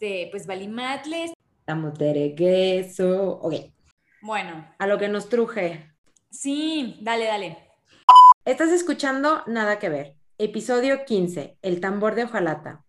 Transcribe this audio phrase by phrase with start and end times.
[0.00, 1.32] este, pues Valimatles.
[1.66, 3.38] Tamoteregueso.
[3.42, 3.54] Ok.
[4.22, 4.74] Bueno.
[4.78, 5.92] A lo que nos truje.
[6.30, 7.58] Sí, dale, dale.
[8.46, 10.14] Estás escuchando Nada que ver.
[10.38, 12.82] Episodio 15, El tambor de hojalata.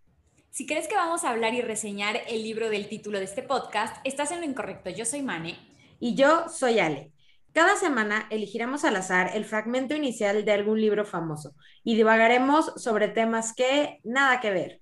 [0.52, 3.98] Si crees que vamos a hablar y reseñar el libro del título de este podcast,
[4.06, 4.90] estás en lo incorrecto.
[4.90, 5.60] Yo soy Mane.
[6.00, 7.12] Y yo soy Ale.
[7.54, 11.54] Cada semana elegiremos al azar el fragmento inicial de algún libro famoso
[11.84, 14.81] y divagaremos sobre temas que nada que ver.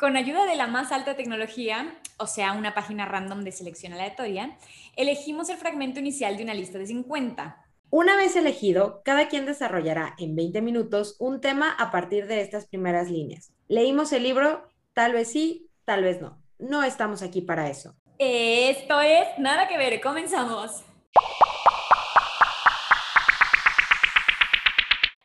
[0.00, 4.56] Con ayuda de la más alta tecnología, o sea, una página random de selección aleatoria,
[4.96, 7.62] elegimos el fragmento inicial de una lista de 50.
[7.90, 12.66] Una vez elegido, cada quien desarrollará en 20 minutos un tema a partir de estas
[12.66, 13.52] primeras líneas.
[13.68, 16.42] Leímos el libro, tal vez sí, tal vez no.
[16.58, 17.94] No estamos aquí para eso.
[18.16, 20.82] Esto es Nada que ver, comenzamos.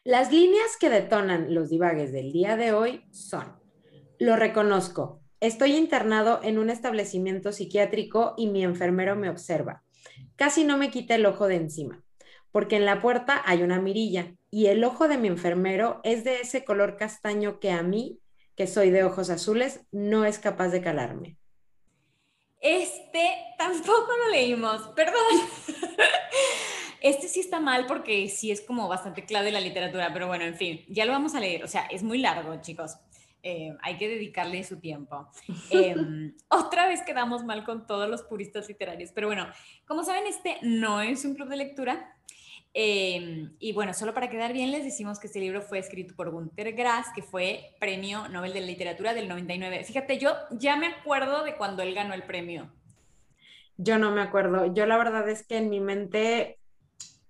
[0.03, 3.64] Las líneas que detonan los divagues del día de hoy son,
[4.19, 9.83] lo reconozco, estoy internado en un establecimiento psiquiátrico y mi enfermero me observa.
[10.35, 12.03] Casi no me quita el ojo de encima,
[12.51, 16.41] porque en la puerta hay una mirilla y el ojo de mi enfermero es de
[16.41, 18.19] ese color castaño que a mí,
[18.55, 21.37] que soy de ojos azules, no es capaz de calarme.
[22.61, 25.15] Este tampoco lo leímos, perdón.
[27.05, 30.55] Este sí está mal porque sí es como bastante clave la literatura, pero bueno, en
[30.55, 31.63] fin, ya lo vamos a leer.
[31.63, 32.97] O sea, es muy largo, chicos.
[33.47, 35.29] Eh, hay que dedicarle su tiempo.
[35.69, 39.45] Em, otra vez quedamos mal con todos los puristas literarios, pero bueno,
[39.85, 42.11] como saben, este no es un club de lectura.
[42.73, 46.31] Em, y bueno, solo para quedar bien, les decimos que este libro fue escrito por
[46.31, 49.83] Gunter Grass, que fue premio Nobel de Literatura del 99.
[49.83, 52.73] Fíjate, yo ya me acuerdo de cuando él ganó el premio.
[53.77, 54.73] Yo no me acuerdo.
[54.73, 56.57] Yo la verdad es que en mi mente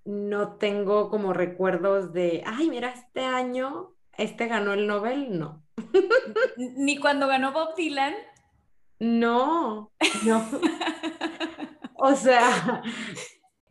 [0.06, 5.65] no tengo como recuerdos de, ay, mira, este año, este ganó el Nobel, no.
[6.58, 8.14] Ni cuando ganó Bob Dylan.
[9.00, 9.92] No,
[10.24, 10.50] no.
[11.96, 12.82] o sea.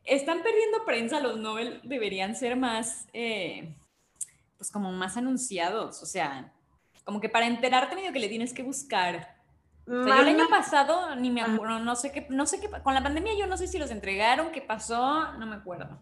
[0.05, 3.75] Están perdiendo prensa los Nobel, deberían ser más, eh,
[4.59, 6.53] pues como más anunciados, o sea,
[7.05, 9.35] como que para enterarte medio que le tienes que buscar.
[9.87, 13.33] el año pasado ni me acuerdo, no sé qué, no sé qué, con la pandemia
[13.39, 15.99] yo no sé si los entregaron, qué pasó, no me acuerdo.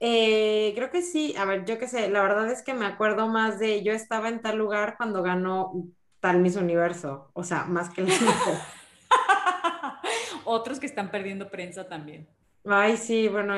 [0.00, 3.28] Eh, creo que sí, a ver, yo qué sé, la verdad es que me acuerdo
[3.28, 5.72] más de yo estaba en tal lugar cuando ganó
[6.20, 8.08] tal Miss Universo, o sea, más que el
[10.44, 12.28] Otros que están perdiendo prensa también.
[12.66, 13.54] Ay, sí, bueno,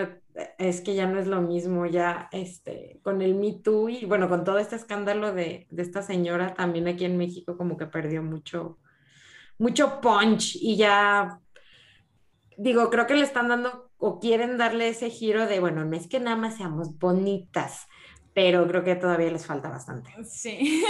[0.59, 4.29] es que ya no es lo mismo, ya este, con el Me Too y bueno,
[4.29, 8.23] con todo este escándalo de, de esta señora también aquí en México como que perdió
[8.23, 8.79] mucho,
[9.59, 11.41] mucho punch y ya,
[12.57, 16.09] digo, creo que le están dando o quieren darle ese giro de, bueno, no es
[16.09, 17.87] que nada más seamos bonitas,
[18.35, 20.11] pero creo que todavía les falta bastante.
[20.25, 20.83] Sí.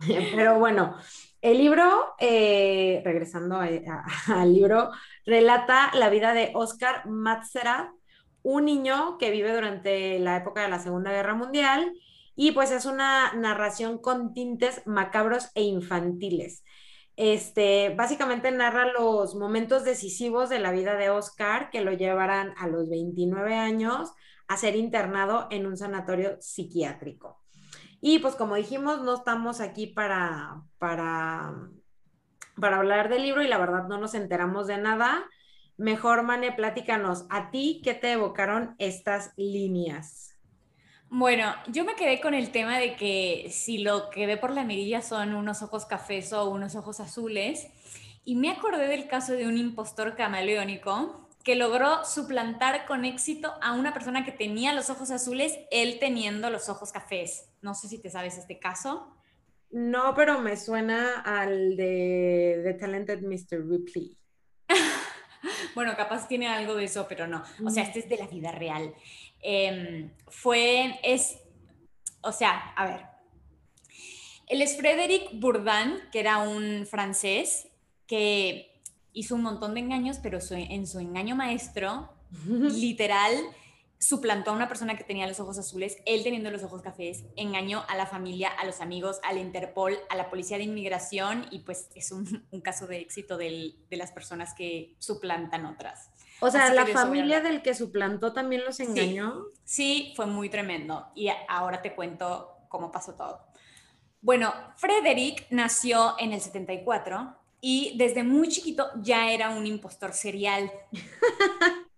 [0.34, 0.94] pero bueno,
[1.40, 4.90] el libro, eh, regresando al libro,
[5.24, 7.92] relata la vida de Oscar Matzera,
[8.42, 11.92] un niño que vive durante la época de la Segunda Guerra Mundial
[12.34, 16.62] y pues es una narración con tintes macabros e infantiles.
[17.18, 22.68] Este, básicamente narra los momentos decisivos de la vida de Oscar que lo llevarán a
[22.68, 24.12] los 29 años
[24.46, 27.42] a ser internado en un sanatorio psiquiátrico.
[28.00, 31.56] Y pues como dijimos, no estamos aquí para, para,
[32.54, 35.28] para hablar del libro y la verdad no nos enteramos de nada.
[35.76, 40.37] Mejor, Mane, platícanos, ¿a ti qué te evocaron estas líneas?
[41.10, 44.64] Bueno, yo me quedé con el tema de que si lo que ve por la
[44.64, 47.68] mirilla son unos ojos cafés o unos ojos azules,
[48.24, 53.72] y me acordé del caso de un impostor camaleónico que logró suplantar con éxito a
[53.72, 57.48] una persona que tenía los ojos azules, él teniendo los ojos cafés.
[57.62, 59.10] No sé si te sabes este caso.
[59.70, 63.66] No, pero me suena al de The Talented Mr.
[63.66, 64.18] Ripley.
[65.74, 67.42] bueno, capaz tiene algo de eso, pero no.
[67.64, 68.94] O sea, este es de la vida real.
[69.40, 71.38] Em, fue, es,
[72.22, 73.06] o sea, a ver,
[74.46, 77.68] él es Frédéric Bourdin, que era un francés
[78.06, 78.82] que
[79.12, 82.08] hizo un montón de engaños, pero en su engaño maestro,
[82.46, 83.32] literal,
[84.00, 87.84] suplantó a una persona que tenía los ojos azules, él teniendo los ojos cafés, engañó
[87.88, 91.90] a la familia, a los amigos, al Interpol, a la policía de inmigración y pues
[91.94, 96.10] es un, caso de éxito de las personas que suplantan otras.
[96.40, 99.46] O sea, la familia del que suplantó también los engañó.
[99.64, 101.08] Sí, fue muy tremendo.
[101.14, 103.44] Y ahora te cuento cómo pasó todo.
[104.20, 110.70] Bueno, Frederick nació en el 74 y desde muy chiquito ya era un impostor serial.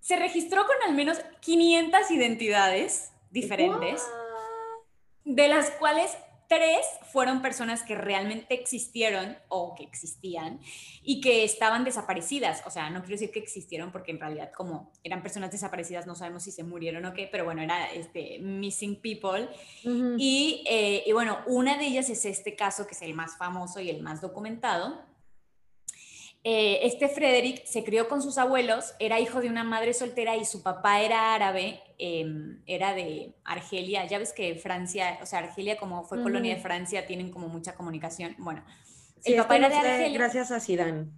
[0.00, 4.02] Se registró con al menos 500 identidades diferentes,
[5.24, 6.16] de las cuales
[6.52, 10.60] tres fueron personas que realmente existieron o que existían
[11.02, 12.62] y que estaban desaparecidas.
[12.66, 16.14] O sea, no quiero decir que existieron porque en realidad como eran personas desaparecidas no
[16.14, 19.48] sabemos si se murieron o qué, pero bueno, era este missing people.
[20.18, 23.80] y, eh, y bueno, una de ellas es este caso que es el más famoso
[23.80, 25.11] y el más documentado
[26.44, 30.44] eh, este Frederick se crió con sus abuelos, era hijo de una madre soltera y
[30.44, 34.06] su papá era árabe, em, era de Argelia.
[34.06, 37.76] Ya ves que Francia, o sea, Argelia como fue colonia de Francia, tienen como mucha
[37.76, 38.34] comunicación.
[38.38, 38.64] Bueno,
[39.24, 40.18] el papá era de Argelia.
[40.18, 41.06] Gracias a Zidane.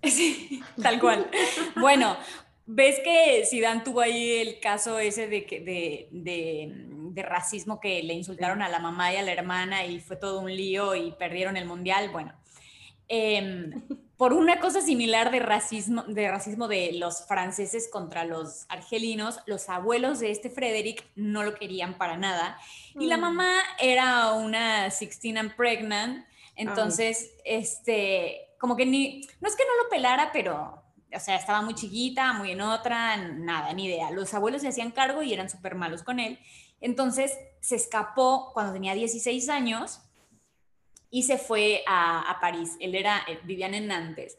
[0.00, 1.28] Sí, tal cual.
[1.74, 2.16] bueno,
[2.66, 6.72] ves que Zidane tuvo ahí el caso ese de, de, de,
[7.12, 10.38] de, racismo que le insultaron a la mamá y a la hermana y fue todo
[10.38, 12.10] un lío y perdieron el mundial.
[12.10, 12.32] Bueno,
[13.08, 13.72] eh,
[14.18, 19.68] por una cosa similar de racismo, de racismo de los franceses contra los argelinos, los
[19.68, 22.58] abuelos de este Frederick no lo querían para nada.
[22.98, 23.20] Y la mm.
[23.20, 26.26] mamá era una 16 and pregnant,
[26.56, 30.82] entonces, este, como que ni, no es que no lo pelara, pero,
[31.14, 34.10] o sea, estaba muy chiquita, muy en otra, nada, ni idea.
[34.10, 36.40] Los abuelos se hacían cargo y eran súper malos con él.
[36.80, 40.00] Entonces, se escapó cuando tenía 16 años
[41.10, 42.76] y se fue a, París.
[42.80, 44.38] Él era, eh, vivían en Nantes.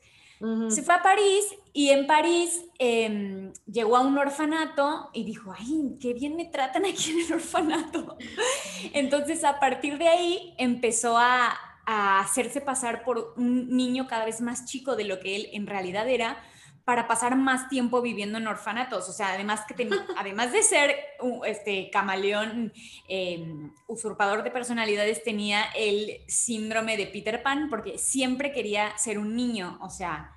[0.69, 5.97] Se fue a París y en París em, llegó a un orfanato y dijo, ay,
[5.99, 8.17] qué bien me tratan aquí en el orfanato.
[8.93, 14.39] Entonces a partir de ahí empezó a, a hacerse pasar por un niño cada vez
[14.39, 16.41] más chico de lo que él en realidad era
[16.89, 19.07] para pasar más tiempo viviendo en orfanatos.
[19.09, 19.87] O sea, además, que
[20.17, 22.73] además de ser un este, camaleón
[23.07, 29.35] em, usurpador de personalidades, tenía el síndrome de Peter Pan porque siempre quería ser un
[29.35, 29.77] niño.
[29.83, 30.35] O sea,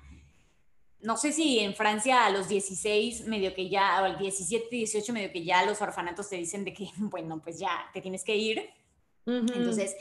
[1.01, 5.11] no sé si en Francia a los 16, medio que ya, o al 17, 18,
[5.11, 8.35] medio que ya los orfanatos te dicen de que, bueno, pues ya te tienes que
[8.35, 8.69] ir.
[9.25, 9.95] Entonces,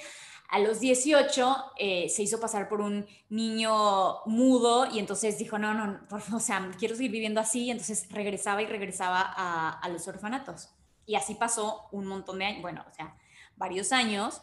[0.52, 5.72] a los 18 eh, se hizo pasar por un niño mudo y entonces dijo, no,
[5.72, 5.98] no,
[6.36, 7.70] o sea, quiero seguir viviendo así.
[7.70, 10.68] Entonces regresaba y regresaba a, los orfanatos.
[11.06, 13.16] Y así pasó un montón de años, bueno, o sea,
[13.56, 14.42] varios años,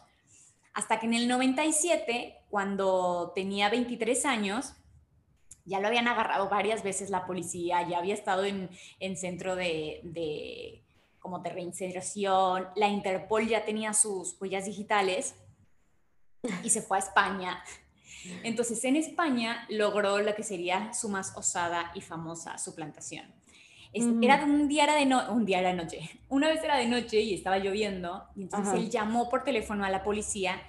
[0.74, 4.72] hasta que en el 97, cuando tenía 23 años,
[5.64, 8.68] ya lo habían agarrado varias veces la policía, ya había estado en,
[8.98, 10.82] en centro de, de
[11.20, 15.36] como de reinserción, la Interpol ya tenía sus huellas digitales
[16.62, 17.62] y se fue a España.
[18.42, 23.26] Entonces en España logró lo que sería su más osada y famosa suplantación.
[23.92, 26.10] Era un día era de no, un día era de noche.
[26.28, 29.90] Una vez era de noche y estaba lloviendo y entonces él llamó por teléfono a
[29.90, 30.62] la policía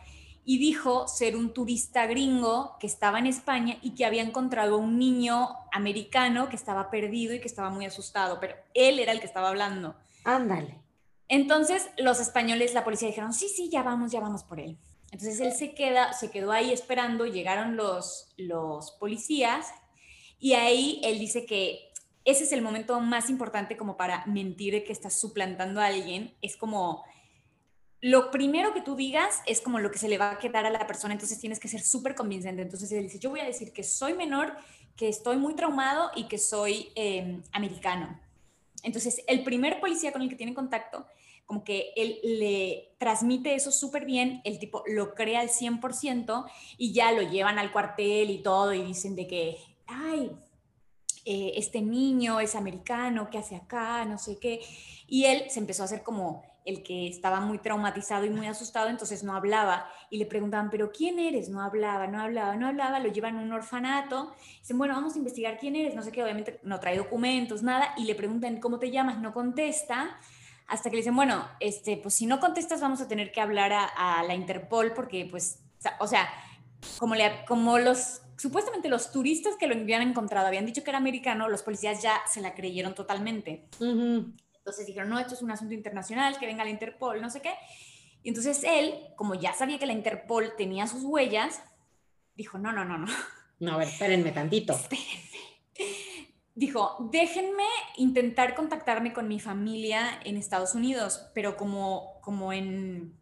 [0.44, 4.78] y dijo ser un turista gringo que estaba en España y que había encontrado a
[4.80, 9.20] un niño americano que estaba perdido y que estaba muy asustado, pero él era el
[9.20, 9.96] que estaba hablando.
[10.24, 10.80] Ándale.
[11.28, 14.80] Entonces los españoles, la policía dijeron, sí, sí, ya vamos, ya vamos por él.
[15.12, 19.74] Entonces él se, queda, se quedó ahí esperando, llegaron los, los policías
[20.40, 21.92] y ahí él dice que
[22.24, 26.36] ese es el momento más importante como para mentir de que estás suplantando a alguien.
[26.42, 27.04] Es como
[28.02, 30.72] lo primero que tú digas es como lo que se le va a quedar a
[30.72, 32.62] la persona, entonces tienes que ser súper convincente.
[32.62, 34.56] Entonces él dice, yo voy a decir que soy menor,
[34.96, 38.20] que estoy muy traumado y que soy em, americano.
[38.84, 41.06] Entonces el primer policía con el que tiene contacto
[41.52, 46.46] como que él le transmite eso súper bien, el tipo lo crea al 100%
[46.78, 50.32] y ya lo llevan al cuartel y todo y dicen de que, ay,
[51.26, 54.06] eh, este niño es americano, ¿qué hace acá?
[54.06, 54.62] No sé qué.
[55.08, 58.90] Y él se empezó a hacer como el que estaba muy traumatizado y muy asustado,
[58.90, 61.50] entonces no hablaba y le preguntaban, pero ¿quién eres?
[61.50, 65.18] No hablaba, no hablaba, no hablaba, lo llevan a un orfanato, dicen, bueno, vamos a
[65.18, 68.78] investigar quién eres, no sé qué, obviamente no trae documentos, nada, y le preguntan, ¿cómo
[68.78, 69.18] te llamas?
[69.20, 70.18] No contesta,
[70.68, 73.74] hasta que le dicen, bueno, este, pues si no contestas vamos a tener que hablar
[73.74, 75.60] a, la Interpol porque, pues,
[76.00, 76.30] o sea,
[76.98, 80.98] como, le, como los, supuestamente los turistas que lo habían encontrado habían dicho que era
[80.98, 83.66] americano, los policías ya se la creyeron totalmente.
[84.62, 87.54] Entonces dijeron, no, esto es un asunto internacional, que venga la Interpol, no sé qué.
[88.24, 91.62] Y entonces él, como ya sabía que la Interpol tenía sus huellas,
[92.36, 93.08] dijo, no, no, no, no.
[93.60, 94.74] No, a ver, espérenme tantito.
[94.74, 95.32] Espérenme
[96.56, 103.18] dijo, déjenme intentar contactarme con mi familia en Estados Unidos, pero como, como en,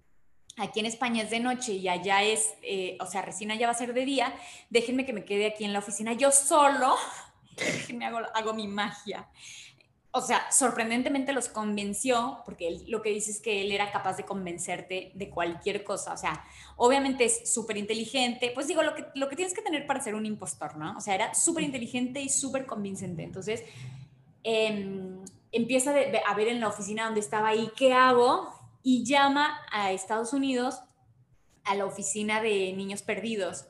[0.57, 3.71] aquí en España es de noche y allá es, eh, o sea, recién allá va
[3.71, 4.33] a ser de día,
[4.69, 6.95] déjenme que me quede aquí en la oficina yo solo,
[7.55, 9.27] déjenme hago, hago mi magia
[10.11, 14.17] o sea, sorprendentemente los convenció, porque él, lo que dice es que él era capaz
[14.17, 16.13] de convencerte de cualquier cosa.
[16.13, 16.43] O sea,
[16.77, 18.51] obviamente es súper inteligente.
[18.55, 20.97] Pues digo, lo que, lo que tienes que tener para ser un impostor, ¿no?
[20.97, 23.21] O sea, era súper inteligente y súper convincente.
[23.21, 23.63] Entonces,
[24.43, 25.93] em, empieza
[26.25, 28.49] a ver en la oficina donde estaba ahí qué hago
[28.81, 30.81] y llama a Estados Unidos
[31.65, 33.67] a la oficina de niños perdidos.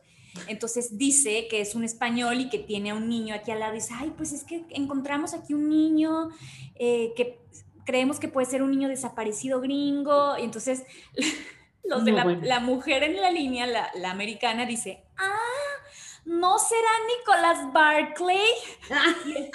[0.47, 3.73] Entonces dice que es un español y que tiene a un niño aquí al lado.
[3.73, 6.29] Dice, ay, pues es que encontramos aquí un niño
[6.75, 7.39] eh, que
[7.85, 10.37] creemos que puede ser un niño desaparecido gringo.
[10.37, 10.83] Y entonces
[11.83, 15.35] los de la, mujer en la línea, la, la americana, dice, ah,
[16.25, 18.49] ¿no será Nicolás Barclay?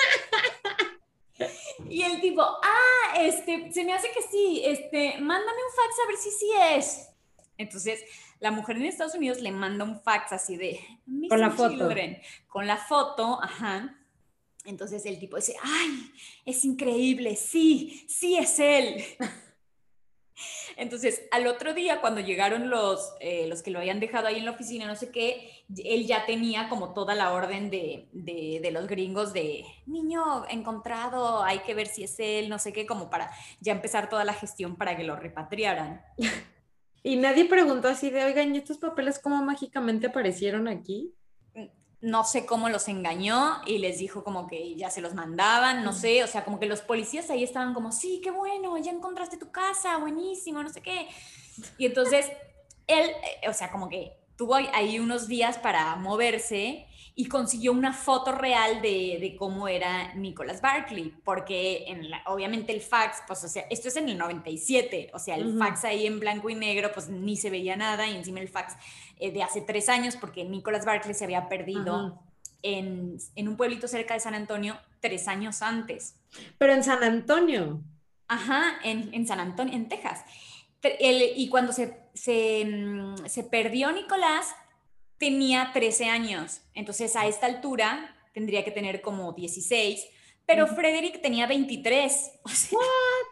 [1.89, 6.07] y el tipo, ah, este, se me hace que sí, este, mándame un fax a
[6.09, 7.14] ver si sí es.
[7.57, 8.03] Entonces,
[8.41, 10.81] la mujer en Estados Unidos le manda un fax así de,
[11.29, 11.89] con la foto.
[12.49, 13.97] con la foto, ajá.
[14.65, 16.11] Entonces el tipo dice, ay,
[16.45, 19.05] es increíble, sí, sí es él.
[20.77, 24.45] Entonces, al otro día, cuando llegaron los, eh, los que lo habían dejado ahí en
[24.45, 28.89] la oficina, no sé qué, él ya tenía como toda la orden de, de, los
[28.89, 33.31] gringos de niño encontrado, hay que ver si es él, no sé qué, como para
[33.61, 36.05] ya empezar toda la gestión para que lo repatriaran.
[37.05, 41.15] Y nadie preguntó así de, oigan, ¿y estos papeles cómo mágicamente aparecieron aquí?
[42.05, 45.95] no sé cómo los engañó y les dijo como que ya se los mandaban, no
[45.95, 49.39] sé, o sea, como que los policías ahí estaban como, sí, qué bueno, ya encontraste
[49.39, 51.09] tu casa, buenísimo, no sé qué.
[51.79, 52.31] Y entonces
[52.87, 53.09] él,
[53.43, 58.33] eh, o sea, como que tuvo ahí unos días para moverse y consiguió una foto
[58.33, 63.87] real de, cómo era Nicholas Barkley, porque en obviamente el fax, pues o sea, esto
[63.87, 67.37] es en el 97, o sea, el fax ahí en blanco y negro, pues ni
[67.37, 68.75] se veía nada y encima el fax
[69.21, 72.21] eh, de hace tres años, porque Nicholas Barkley se había perdido
[72.63, 76.17] en, un pueblito cerca de San Antonio tres años antes.
[76.59, 77.81] Pero en San Antonio.
[78.27, 80.25] Ajá, en, San Antonio, en Texas.
[80.83, 84.57] y cuando se, se, mm, se perdió Nicolás,
[85.25, 86.61] tenía 13 años.
[86.75, 90.07] Entonces, a esta altura tendría que tener como 16,
[90.45, 92.33] pero Frederick tenía 23.
[92.45, 92.79] O sea,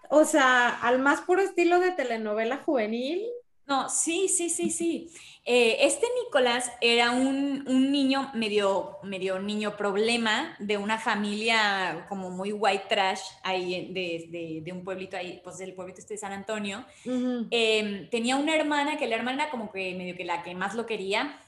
[0.09, 3.27] o sea, al más puro estilo de telenovela juvenil.
[3.67, 5.11] No, sí, sí, sí, sí.
[5.45, 12.53] Eh, este Nicolás era un, niño medio, medio niño problema de una familia como muy
[12.53, 16.87] white trash ahí de, un pueblito ahí, pues del pueblito este de San Antonio.
[17.05, 20.87] Em, tenía una hermana que la hermana como que medio que la que más lo
[20.87, 21.39] quería,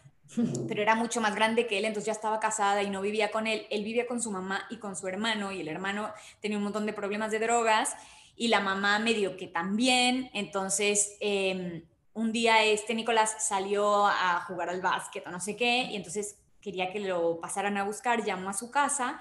[0.68, 3.46] pero era mucho más grande que él, entonces ya estaba casada y no vivía con
[3.46, 3.66] él.
[3.70, 6.86] Él vivía con su mamá y con su hermano y el hermano tenía un montón
[6.86, 7.94] de problemas de drogas
[8.36, 10.30] y la mamá medio que también.
[10.34, 15.88] Entonces, em, un día este Nicolás salió a jugar al básquet o no sé qué
[15.90, 19.20] y entonces quería que lo pasaran a buscar, llamó a su casa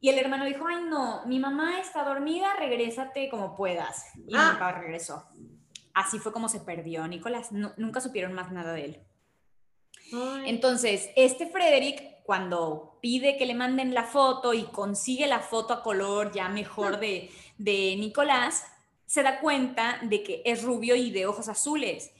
[0.00, 4.04] y el hermano dijo, ay no, mi mamá está dormida, regrésate como puedas.
[4.26, 4.50] Y ah.
[4.52, 5.24] papá regresó.
[5.94, 9.02] Así fue como se perdió Nicolás, nunca supieron más nada de él.
[10.46, 15.82] Entonces, este Frederick, cuando pide que le manden la foto y consigue la foto a
[15.82, 18.66] color ya mejor de, de Nicolás,
[19.06, 22.10] se da cuenta de que es rubio y de ojos azules.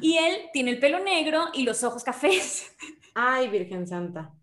[0.00, 2.72] Y él tiene el pelo negro y los ojos cafés.
[3.14, 4.34] Ay, Virgen Santa.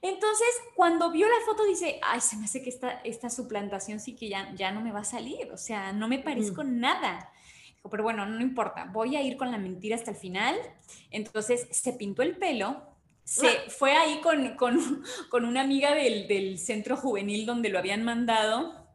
[0.00, 4.16] Entonces, cuando vio la foto, dice, ay, se me hace que esta, esta suplantación sí
[4.16, 7.31] que ya, ya no me va a salir, o sea, no me parezco nada
[7.90, 10.56] pero bueno, no importa, voy a ir con la mentira hasta el final.
[11.10, 12.82] Entonces se pintó el pelo,
[13.24, 13.64] se ah.
[13.68, 18.86] fue ahí con, con, con una amiga del, del, centro juvenil donde lo habían mandado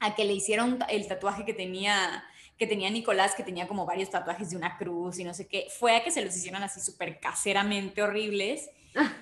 [0.00, 2.24] a que le hicieron el tatuaje que tenía
[2.56, 5.68] que tenía Nicolás, que tenía como varios tatuajes de una cruz y no sé qué,
[5.78, 8.68] fue a que se los hicieron así súper caseramente horribles.
[8.96, 9.12] Ah.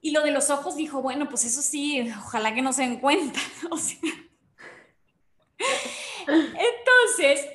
[0.00, 2.98] Y lo de los ojos dijo, bueno, pues eso sí, ojalá que no se den
[2.98, 3.38] cuenta.
[6.26, 7.46] entonces,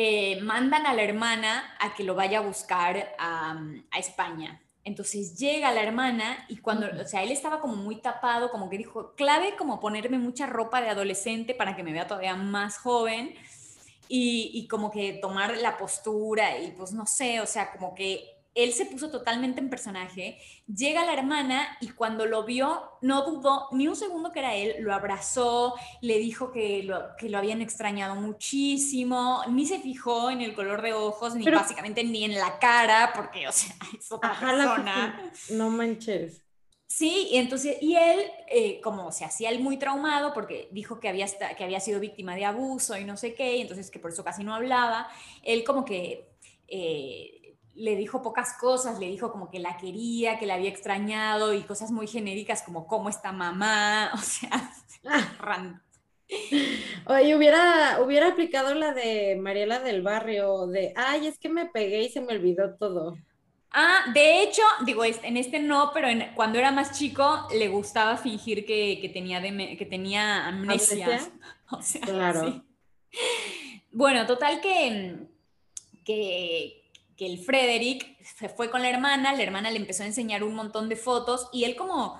[0.00, 3.60] eh, mandan a la hermana a que lo vaya a buscar a,
[3.98, 4.62] España.
[4.84, 8.78] Entonces llega la hermana y cuando, o sea, él estaba como muy tapado, como que
[8.78, 13.34] dijo, clave como ponerme mucha ropa de adolescente para que me vea todavía más joven
[14.06, 18.37] y, y como que tomar la postura y pues no sé, o sea, como que
[18.58, 23.68] él se puso totalmente en personaje, llega la hermana y cuando lo vio no dudó
[23.70, 27.62] ni un segundo que era él, lo abrazó, le dijo que lo, que lo habían
[27.62, 32.58] extrañado muchísimo, ni se fijó en el color de ojos, ni básicamente ni en la
[32.58, 35.32] cara, porque, o sea, es otra persona.
[35.50, 36.42] no manches.
[36.88, 41.08] Sí, y entonces, y él, eh, como se hacía él muy traumado, porque dijo que
[41.08, 44.10] había, que había sido víctima de abuso y no sé qué, y entonces que por
[44.10, 45.08] eso casi no hablaba,
[45.44, 46.26] él como que...
[46.70, 47.37] Eh,
[47.78, 51.62] le dijo pocas cosas, le dijo como que la quería, que la había extrañado y
[51.62, 54.70] cosas muy genéricas como cómo está mamá, o sea,
[55.06, 55.80] ah.
[57.06, 62.02] Oye, hubiera, hubiera aplicado la de Mariela del Barrio, de, ay, es que me pegué
[62.02, 63.16] y se me olvidó todo.
[63.70, 68.64] Ah, de hecho, digo, en este no, pero cuando era más chico le gustaba fingir
[68.64, 71.20] que, tenía, que tenía amnesia.
[71.70, 72.64] O sea, claro.
[73.92, 75.18] Bueno, total que,
[76.02, 76.77] que,
[77.18, 80.54] que el Frederick se fue con la hermana, la hermana le empezó a enseñar un
[80.54, 82.18] montón de fotos y él como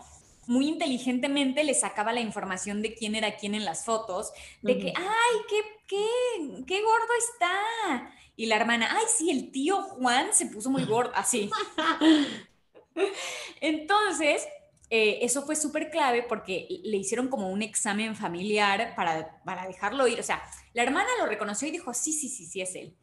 [0.49, 4.93] muy inteligentemente le sacaba la información de quién era quién en las fotos, de que,
[4.97, 8.12] ay, qué, qué, qué gordo está.
[8.35, 11.50] Y la hermana, ay, sí, el tío Juan se puso muy gordo, así.
[13.61, 14.49] Entonces,
[14.90, 20.09] eh, eso fue súper clave porque le hicieron como un examen familiar para, para dejarlo
[20.09, 20.19] ir.
[20.19, 22.97] O sea, la hermana lo reconoció y dijo, sí, sí, sí, sí es él.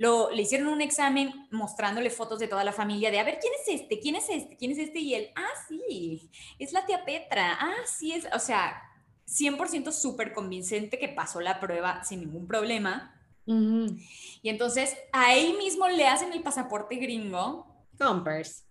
[0.00, 3.52] Lo, le hicieron un examen mostrándole fotos de toda la familia de, a ver, ¿quién
[3.52, 4.00] es este?
[4.00, 4.56] ¿Quién es este?
[4.56, 4.98] ¿Quién es este?
[4.98, 7.58] Y él, ah, sí, es la tía Petra.
[7.60, 8.82] Ah, sí, es, o sea,
[9.28, 13.14] 100% súper convincente que pasó la prueba sin ningún problema.
[13.44, 17.66] Y entonces ahí mismo le hacen el pasaporte gringo.
[17.98, 18.64] Compers.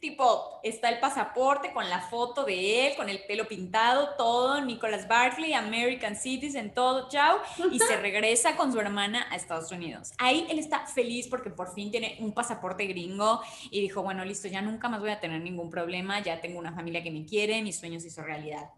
[0.00, 5.08] Tipo, está el pasaporte con la foto de él, con el pelo pintado, todo, Nicholas
[5.08, 7.38] Barkley, American Citizen, todo, chao,
[7.70, 10.12] y se regresa con su hermana a Estados Unidos.
[10.18, 14.48] Ahí él está feliz porque por fin tiene un pasaporte gringo y dijo, bueno, listo,
[14.48, 17.62] ya nunca más voy a tener ningún problema, ya tengo una familia que me quiere,
[17.62, 18.70] mis sueños hizo realidad.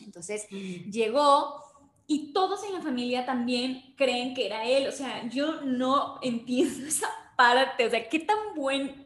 [0.00, 1.62] Entonces llegó
[2.06, 6.86] y todos en la familia también creen que era él, o sea, yo no entiendo
[6.88, 8.99] esa parte, o sea, qué tan buen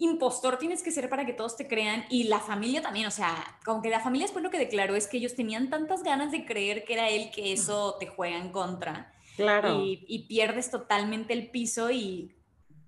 [0.00, 3.58] impostor tienes que ser para que todos te crean y la familia también, o sea,
[3.64, 6.46] como que la familia después lo que declaró es que ellos tenían tantas ganas de
[6.46, 9.12] creer que era él que eso te juega en contra.
[9.36, 9.82] Claro.
[9.84, 12.34] Y, pierdes totalmente el piso y,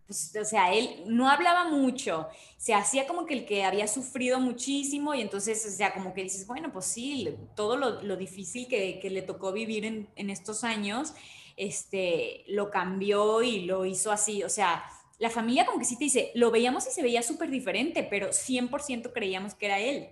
[0.06, 4.40] pues, o sea, él no hablaba mucho, se hacía como que el que había sufrido
[4.40, 8.98] muchísimo y entonces, o sea, como que dices, bueno, pues sí, todo lo, difícil que,
[9.00, 11.14] que, le tocó vivir en, en estos años,
[11.56, 14.84] este, lo cambió y lo hizo así, o sea,
[15.18, 18.28] la familia como que sí te dice, lo veíamos y se veía súper diferente, pero
[18.30, 20.08] 100% creíamos que era él.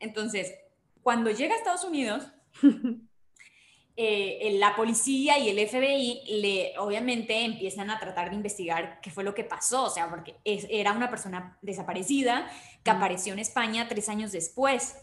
[0.00, 0.54] Entonces,
[1.02, 2.26] cuando llega a Estados Unidos,
[3.96, 9.24] eh, la policía y el FBI le, obviamente empiezan a tratar de investigar qué fue
[9.24, 12.50] lo que pasó, o sea, porque era una persona desaparecida
[12.82, 14.96] que apareció en España tres años después.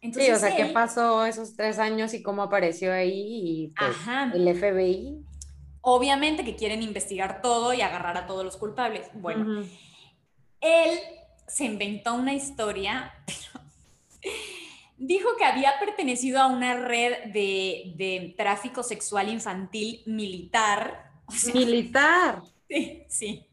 [0.00, 3.24] Entonces, sí, o sea, ¿qué pasó esos tres años y cómo apareció ahí?
[3.26, 3.96] Y pues,
[4.34, 5.24] el FBI
[5.80, 9.08] Obviamente que quieren investigar todo y agarrar a todos los culpables.
[9.14, 9.64] Bueno,
[10.60, 10.98] él
[11.46, 13.14] se inventó una historia,
[14.96, 21.10] dijo que había pertenecido a una red de, tráfico sexual infantil militar.
[21.54, 22.42] militar.
[22.70, 23.46] Sí, sí.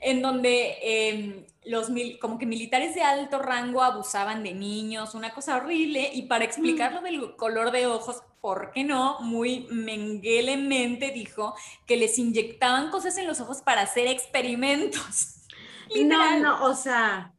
[0.00, 1.88] En donde em, los
[2.20, 7.00] como que militares de alto rango abusaban de niños, una cosa horrible, y para explicarlo
[7.00, 9.20] del color de ojos, ¿por qué no?
[9.20, 11.54] Muy menguelemente dijo
[11.86, 15.38] que les inyectaban cosas en los ojos para hacer experimentos.
[15.94, 17.34] No, no, o sea,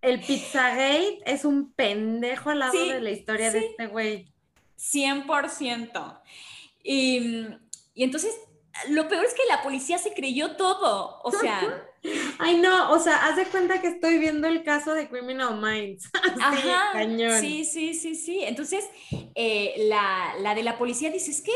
[0.00, 4.32] el Pizzagate es un pendejo al lado de la historia de este güey.
[4.78, 6.20] 100%.
[6.84, 7.48] Y,
[7.94, 8.32] y entonces,
[8.90, 11.88] lo peor es que la policía se creyó todo, o sea...
[12.38, 16.10] Ay, no, o sea, haz de cuenta que estoy viendo el caso de Criminal Minds.
[16.40, 16.92] Ajá,
[17.40, 18.42] Sí, sí, sí, sí.
[18.42, 18.84] Entonces,
[19.34, 21.52] eh, la, la de la policía dice, es que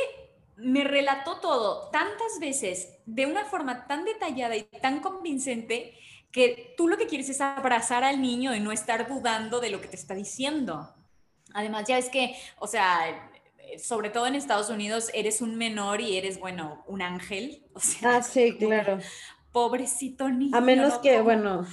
[0.56, 5.94] me relató todo tantas veces, de una forma tan detallada y tan convincente,
[6.30, 9.80] que tú lo que quieres es abrazar al niño y no estar dudando de lo
[9.80, 10.94] que te está diciendo.
[11.54, 13.30] Además, ya es que, o sea,
[13.82, 17.64] sobre todo en Estados Unidos, eres un menor y eres, bueno, un ángel.
[17.76, 18.98] O sea, ah, sí, claro
[19.56, 20.54] pobrecito niño.
[20.54, 21.66] A menos que, bueno,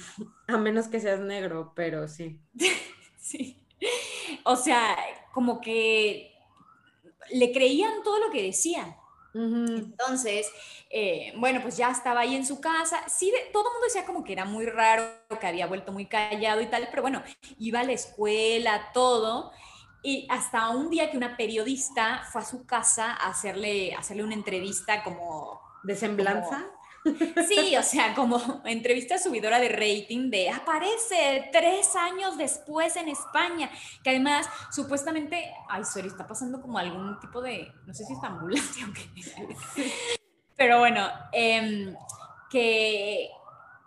[0.48, 2.40] a menos que seas negro, pero sí.
[3.18, 3.62] sí.
[4.44, 4.96] O sea,
[5.34, 6.32] como que
[7.30, 8.96] le creían todo lo que decía.
[9.34, 10.50] Entonces,
[10.88, 13.06] eh, bueno, pues ya estaba ahí en su casa.
[13.06, 15.04] Sí, todo el mundo decía como que era muy raro,
[15.38, 17.22] que había vuelto muy callado y tal, pero bueno,
[17.58, 19.52] iba a la escuela, todo.
[20.02, 24.34] Y hasta un día que una periodista fue a su casa a hacerle, hacerle una
[24.34, 25.60] entrevista como...
[25.82, 26.70] ¿De semblanza?
[27.48, 33.70] Sí, o sea, como entrevista subidora de rating de aparece tres años después en España,
[34.02, 38.18] que además supuestamente, ay, sorry, está pasando como algún tipo de, no sé si es
[38.22, 39.86] ambulancia o qué,
[40.56, 41.94] pero bueno, em,
[42.50, 43.28] que,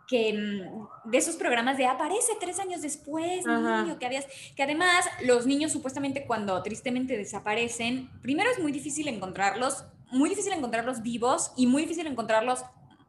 [0.08, 5.06] que mm, de esos programas de aparece tres años después, niño, que habías, que además
[5.25, 11.51] los niños supuestamente cuando tristemente desaparecen, primero es muy difícil encontrarlos, muy difícil encontrarlos vivos
[11.58, 12.63] y muy difícil encontrarlos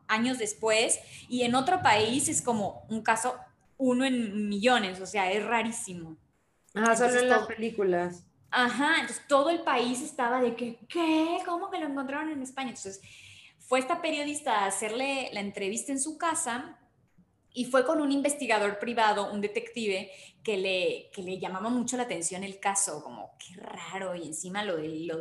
[0.09, 3.39] años después y en otro país es como un caso
[3.77, 6.17] uno en millones, o sea, es rarísimo.
[6.75, 8.25] Ajá, solo en las películas.
[8.51, 11.39] Ajá, entonces todo el país estaba de que, ¿qué?
[11.45, 12.71] ¿Cómo que lo encontraron en España?
[12.71, 13.01] Entonces
[13.59, 16.79] fue esta periodista a hacerle la entrevista en su casa
[17.59, 20.13] y fue con un investigador privado, un detective,
[20.45, 24.63] que le, que le llamaba mucho la atención el caso, como qué raro, y encima
[24.63, 25.19] lo de, lo,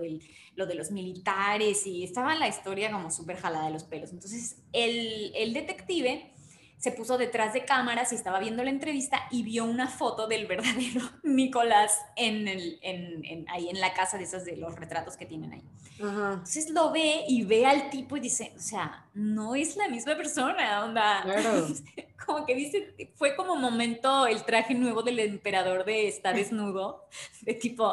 [0.55, 4.11] lo de los militares, y estaba la historia como súper jalada de los pelos.
[4.11, 6.31] Entonces, el, el detective
[6.77, 10.45] se puso detrás de cámaras y estaba viendo la entrevista y vio una foto del
[10.45, 15.25] verdadero Nicolás en el, en, ahí en la casa de esas de los retratos que
[15.25, 15.63] tienen ahí.
[15.99, 20.15] Entonces lo ve y ve al tipo y dice, o sea, no es la misma
[20.15, 21.25] persona, onda.
[22.27, 27.07] como que dice, fue como momento el traje nuevo del emperador de está desnudo,
[27.41, 27.91] de tipo,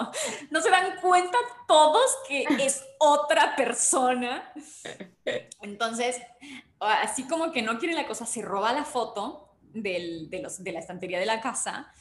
[0.50, 4.52] no se dan cuenta todos que es otra persona.
[5.62, 6.20] Entonces,
[6.84, 9.44] así como que no quiere la cosa, se roba la foto
[9.74, 11.92] de, los, de la estantería de la casa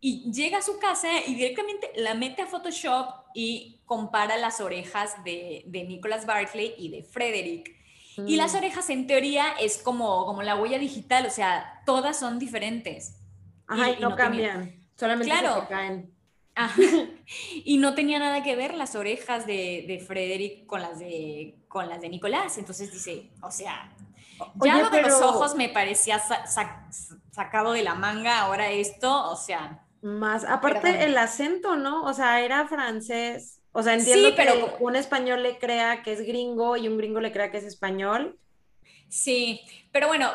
[0.00, 5.22] y llega a su casa y directamente la mete a Photoshop y compara las orejas
[5.24, 7.74] de, de Nicholas Barclay y de Frederick.
[8.26, 8.56] Y las mm.
[8.56, 13.18] orejas en teoría es como, como la huella digital, o sea, todas son diferentes.
[13.66, 16.14] Ajá, y, no, cambian, solamente se caen.
[16.54, 16.80] Ajá.
[17.64, 21.88] Y no tenía nada que ver las orejas de, de Frederick con las de, con
[21.88, 22.56] las de Nicolás.
[22.56, 23.92] Entonces dice, o sea,
[24.56, 26.20] ya lo de los ojos me parecía
[27.30, 29.82] sacado de la manga, ahora esto, o sea.
[30.02, 32.04] Más, aparte el acento, ¿no?
[32.04, 33.60] O sea, era francés.
[33.72, 37.32] O sea, entiendo que un español le crea que es gringo y un gringo le
[37.32, 38.38] crea que es español.
[39.08, 39.60] Sí,
[39.92, 40.30] pero bueno,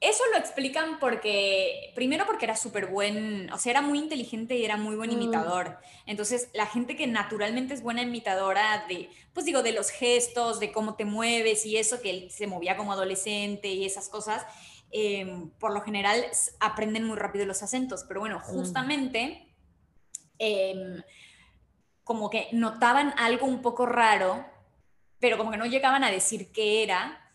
[0.00, 4.64] eso lo explican porque, primero porque era súper buen, o sea, era muy inteligente y
[4.64, 5.14] era muy buen mm.
[5.14, 5.78] imitador.
[6.04, 10.70] Entonces, la gente que naturalmente es buena imitadora de, pues digo, de los gestos, de
[10.70, 14.44] cómo te mueves y eso, que él se movía como adolescente y esas cosas,
[14.90, 16.24] em, por lo general
[16.60, 18.04] aprenden muy rápido los acentos.
[18.06, 18.42] Pero bueno, mm.
[18.42, 19.48] justamente,
[20.38, 21.02] em,
[22.04, 24.44] como que notaban algo un poco raro,
[25.20, 27.25] pero como que no llegaban a decir qué era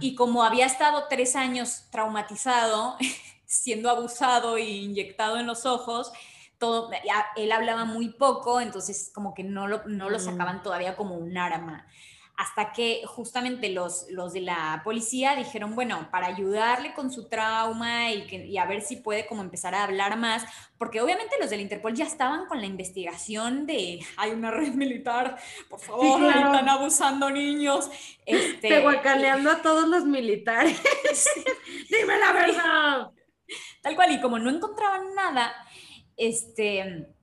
[0.00, 2.96] y como había estado tres años traumatizado,
[3.46, 6.12] siendo abusado e inyectado en los ojos,
[6.58, 6.90] todo,
[7.36, 10.20] él hablaba muy poco, entonces como que no lo, no lo mm.
[10.20, 11.86] sacaban todavía como un arma
[12.36, 18.12] hasta que justamente los, los de la policía dijeron, bueno, para ayudarle con su trauma
[18.12, 20.44] y, que, a ver si puede como empezar a hablar más,
[20.76, 25.38] porque obviamente los del Interpol ya estaban con la investigación de, hay una red militar,
[25.70, 27.90] por favor, están abusando niños.
[28.26, 30.78] Este, guacaleando a todos los militares.
[31.90, 33.10] Dime la verdad.
[33.80, 35.54] Tal cual, y como no encontraban nada,
[36.16, 37.15] este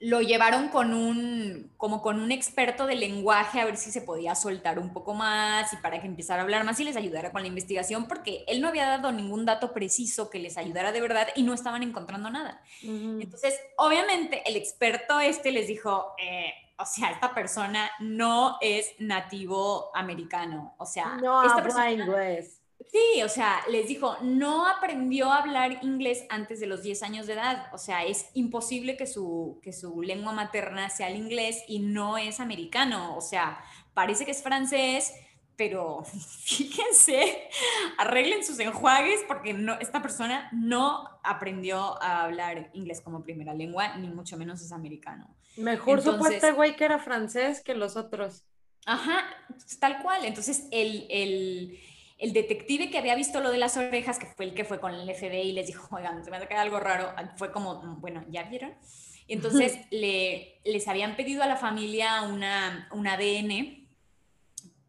[0.00, 4.34] lo llevaron con un, como con un experto de lenguaje a ver si se podía
[4.34, 7.42] soltar un poco más y para que empezara a hablar más y les ayudara con
[7.42, 11.28] la investigación, porque él no había dado ningún dato preciso que les ayudara de verdad
[11.36, 12.62] y no estaban encontrando nada.
[12.82, 19.94] Entonces, obviamente, el experto este les dijo, eh, o sea, esta persona no es nativo
[19.94, 25.38] americano, o sea, no esta persona, inglés Sí, o sea, les dijo, no aprendió a
[25.38, 27.66] hablar inglés antes de los 10 años de edad.
[27.72, 32.16] O sea, es imposible que su, que su lengua materna sea el inglés y no
[32.16, 33.16] es americano.
[33.16, 33.62] O sea,
[33.92, 35.12] parece que es francés,
[35.56, 36.04] pero
[36.44, 37.48] fíjense,
[37.98, 43.96] arreglen sus enjuagues porque no, esta persona no aprendió a hablar inglés como primera lengua,
[43.98, 45.36] ni mucho menos es americano.
[45.58, 48.44] Mejor supuesto este güey que era francés que los otros.
[48.86, 49.24] Ajá,
[49.78, 50.24] tal cual.
[50.24, 51.78] Entonces, el, el
[52.20, 54.94] el detective que había visto lo de las orejas, que fue el que fue con
[54.94, 58.44] el FBI y les dijo, oigan, se me ha algo raro, fue como, bueno, ¿ya
[58.44, 58.74] vieron?
[59.26, 63.79] Entonces le, les habían pedido a la familia una, un ADN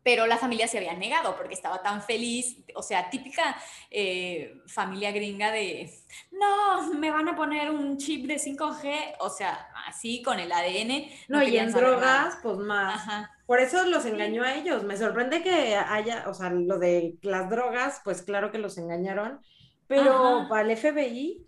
[0.04, 3.56] pero la familia se había negado porque estaba tan feliz, o sea, típica
[3.90, 5.92] eh, familia gringa de,
[6.32, 11.08] no, me van a poner un chip de 5G, o sea, así con el ADN.
[11.28, 13.28] No, y en drogas, pues más.
[13.46, 14.84] Por eso los engañó a ellos.
[14.84, 19.42] Me sorprende que haya, o sea, lo de las drogas, pues claro que los engañaron,
[19.88, 21.46] pero para el FBI.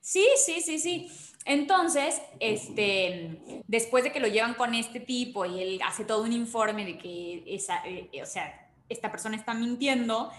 [0.00, 1.10] Sí, sí, sí, sí.
[1.44, 6.32] Entonces, este, después de que lo llevan con este tipo y él hace todo un
[6.32, 10.30] informe de que esa, eh, o sea, esta persona está mintiendo,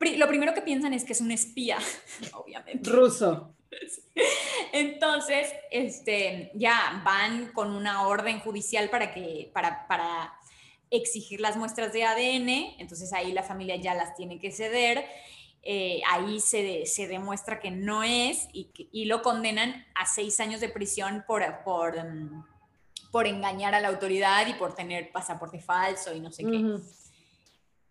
[0.00, 1.78] lo primero que piensan es que es un espía,
[2.32, 2.88] obviamente.
[2.90, 3.54] Ruso.
[4.72, 10.32] Entonces, este, ya van con una orden judicial para que, para, para
[10.90, 15.04] exigir las muestras de ADN, entonces ahí la familia ya las tiene que ceder
[15.70, 20.62] eh, ahí se, se, demuestra que no es y, y, lo condenan a seis años
[20.62, 22.42] de prisión por, por, mm,
[23.12, 26.80] por, engañar a la autoridad y por tener pasaporte falso y no sé qué.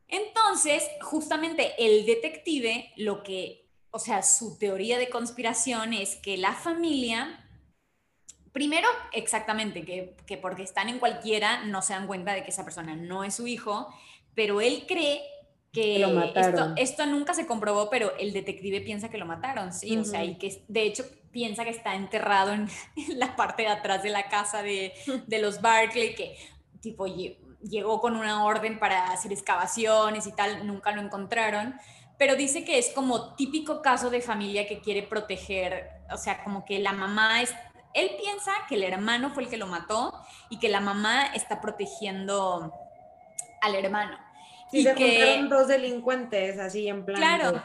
[0.08, 6.54] Entonces, justamente el detective, lo que, o sea, su teoría de conspiración es que la
[6.54, 7.48] familia,
[8.54, 12.64] primero, exactamente, que, que porque están en cualquiera no se dan cuenta de que esa
[12.64, 13.94] persona no es su hijo,
[14.34, 15.22] pero él cree
[15.78, 16.02] que
[16.36, 20.24] esto, esto, nunca se comprobó, pero el detective piensa que lo mataron, sí, o sea,
[20.24, 22.68] y que de hecho piensa que está enterrado en,
[23.10, 24.94] la parte de atrás de la casa de,
[25.28, 26.36] de los Barclay, que
[26.82, 27.06] tipo
[27.62, 31.76] llegó con una orden para hacer excavaciones y tal, nunca lo encontraron,
[32.18, 36.66] pero dice que es como típico caso de familia que quiere proteger, o sea, como
[36.66, 37.54] que la mamá es,
[37.94, 40.14] él piensa que el hermano fue el que lo mató
[40.50, 42.74] y que la mamá está protegiendo
[43.62, 44.27] al hermano.
[44.72, 47.18] Y se que, dos delincuentes así en plan.
[47.18, 47.64] Claro.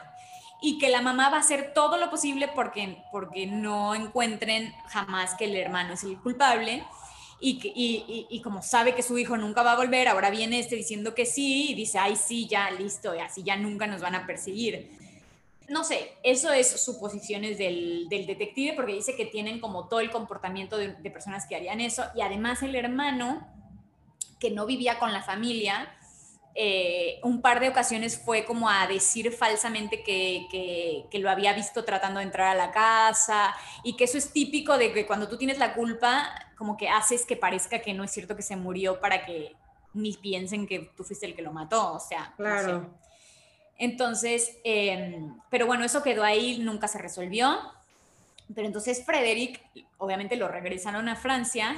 [0.61, 5.35] Y que la mamá va a hacer todo lo posible porque, porque no encuentren jamás
[5.35, 6.83] que el hermano es el culpable.
[7.41, 10.77] Y, y, y, como sabe que su hijo nunca va a volver, ahora viene este
[10.77, 14.15] diciendo que sí y dice, ay, sí, ya, listo, y así ya nunca nos van
[14.15, 14.89] a perseguir.
[15.67, 20.09] No sé, eso es suposiciones del, del detective porque dice que tienen como todo el
[20.09, 23.45] comportamiento de, de personas que harían eso y además el hermano
[24.39, 25.93] que no vivía con la familia,
[26.55, 32.19] eh, un par de ocasiones fue como a decir falsamente que, lo había visto tratando
[32.19, 35.57] de entrar a la casa y que eso es típico de que cuando tú tienes
[35.57, 39.25] la culpa, como que haces que parezca que no es cierto que se murió para
[39.25, 39.55] que
[39.93, 42.33] ni piensen que tú fuiste el que lo mató, o sea.
[42.37, 42.89] Claro.
[43.77, 47.59] Entonces, em, pero bueno, eso quedó ahí, nunca se resolvió.
[48.53, 49.61] Pero entonces Frederick,
[49.97, 51.75] obviamente lo regresaron a Francia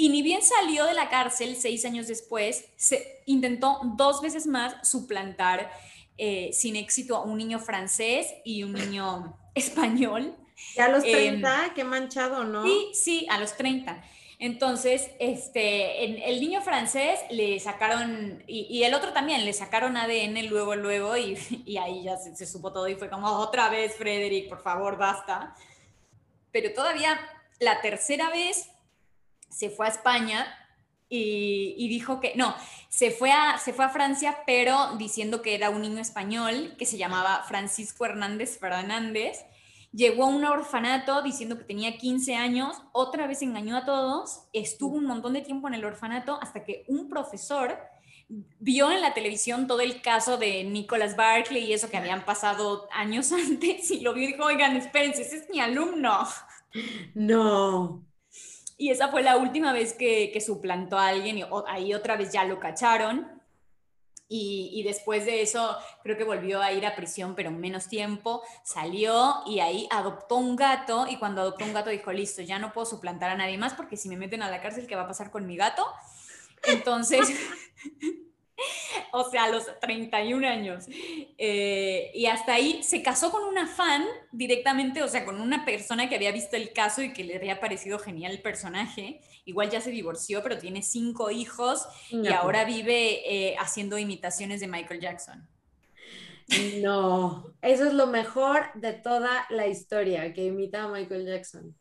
[0.00, 4.88] y ni bien salió de la cárcel seis años después, se intentó dos veces más
[4.88, 5.72] suplantar
[6.16, 10.36] eh, sin éxito a un niño francés y un niño español.
[10.76, 11.66] ¿Y a los 30?
[11.66, 12.64] Em, qué manchado, ¿no?
[12.64, 14.00] Sí, sí, a los 30.
[14.38, 20.46] Entonces, este, en, el niño francés le sacaron, y, el otro también, le sacaron ADN
[20.46, 23.96] luego, luego, y, y ahí ya se, se, supo todo y fue como, otra vez,
[23.96, 25.56] Frederick, por favor, basta.
[26.52, 27.18] Pero todavía
[27.58, 28.70] la tercera vez
[29.50, 30.46] se fue a España
[31.10, 32.54] y, dijo que, no,
[32.88, 36.84] se fue, a, se fue a Francia, pero diciendo que era un niño español que
[36.86, 39.44] se llamaba Francisco Hernández Fernández.
[39.90, 44.96] Llegó a un orfanato diciendo que tenía 15 años, otra vez engañó a todos, estuvo
[44.96, 47.78] un montón de tiempo en el orfanato hasta que un profesor
[48.28, 52.86] vio en la televisión todo el caso de Nicholas Barkley y eso que habían pasado
[52.92, 56.28] años antes y lo vio y dijo, oigan, espérense, ese es mi alumno.
[57.14, 58.07] No.
[58.80, 62.32] Y esa fue la última vez que, que suplantó a alguien y ahí otra vez
[62.32, 63.28] ya lo cacharon.
[64.30, 68.42] Y, y, después de eso creo que volvió a ir a prisión, pero menos tiempo,
[68.62, 72.74] salió y ahí adoptó un gato y cuando adoptó un gato dijo, listo, ya no
[72.74, 75.08] puedo suplantar a nadie más porque si me meten a la cárcel, ¿qué va a
[75.08, 75.82] pasar con mi gato?
[76.64, 77.26] Entonces,
[79.12, 80.86] o sea, a los 31 años.
[81.36, 86.08] Eh, y hasta ahí se casó con una fan directamente, o sea, con una persona
[86.08, 89.20] que había visto el caso y que le había parecido genial el personaje.
[89.44, 94.68] Igual ya se divorció, pero tiene cinco hijos y ahora vive eh, haciendo imitaciones de
[94.68, 95.48] Michael Jackson.
[96.80, 101.74] No, eso es lo mejor de toda la historia, que imita a Michael Jackson.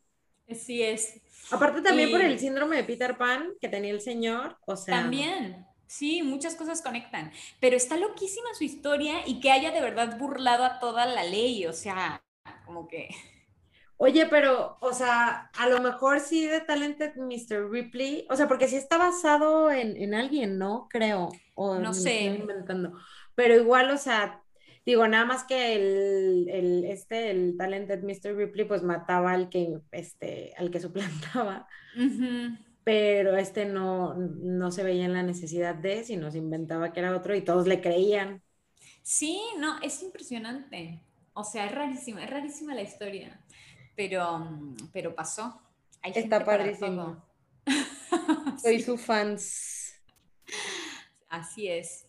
[0.54, 1.22] Sí es.
[1.52, 5.02] Aparte también por el síndrome de Peter Pan que tenía el señor, o sea.
[5.02, 5.67] También.
[5.88, 10.66] Sí, muchas cosas conectan, pero está loquísima su historia y que haya de verdad burlado
[10.66, 12.24] a toda la ley, o sea,
[12.66, 13.10] como que...
[14.00, 17.72] Oye, pero, o sea, a lo mejor sí de Talented Mr.
[17.72, 20.88] Ripley, o sea, porque sí está basado en, alguien, ¿no?
[20.88, 21.30] Creo.
[21.56, 22.26] O no sé.
[22.26, 22.94] Inventando.
[23.34, 24.44] Pero igual, o sea,
[24.86, 28.36] digo, nada más que el, este, el Talented Mr.
[28.36, 31.68] Ripley, pues mataba al que, este, al que suplantaba
[32.88, 37.14] pero este no, no se veía en la necesidad de, sino se inventaba que era
[37.14, 38.42] otro y todos le creían.
[39.04, 41.02] Sí, no, es impresionante.
[41.34, 43.44] O sea, es rarísima, es rarísima la historia,
[43.98, 45.62] pero, pero pasó.
[46.02, 47.22] Está padrísimo.
[48.64, 49.94] Soy su fans.
[51.28, 52.08] Así es.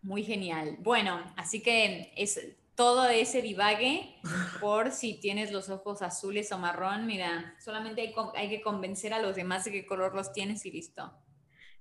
[0.00, 0.78] Muy genial.
[0.80, 2.40] Bueno, así que es
[2.78, 4.14] todo ese divague
[4.60, 7.06] por si tienes los ojos azules o marrón.
[7.06, 11.12] Mira, solamente hay, que convencer a los demás de qué color los tienes y listo.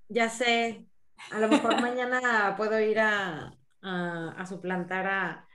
[0.09, 0.87] Ya sé,
[1.29, 5.47] a lo mejor mañana puedo ir a, a, suplantar a,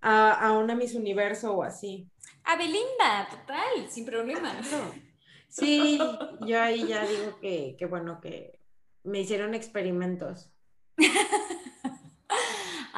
[0.00, 2.08] a, una Miss Universo o así.
[2.44, 4.58] A Belinda, total, sin problema.
[5.50, 5.98] Sí,
[6.42, 8.60] yo ahí ya digo que, que bueno, que
[9.02, 10.52] me hicieron experimentos.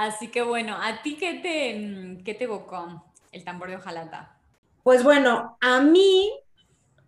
[0.01, 4.35] Así que bueno, ¿a ti qué te, mm, qué te evocó el tambor de hojalata?
[4.83, 6.33] Pues bueno, a mí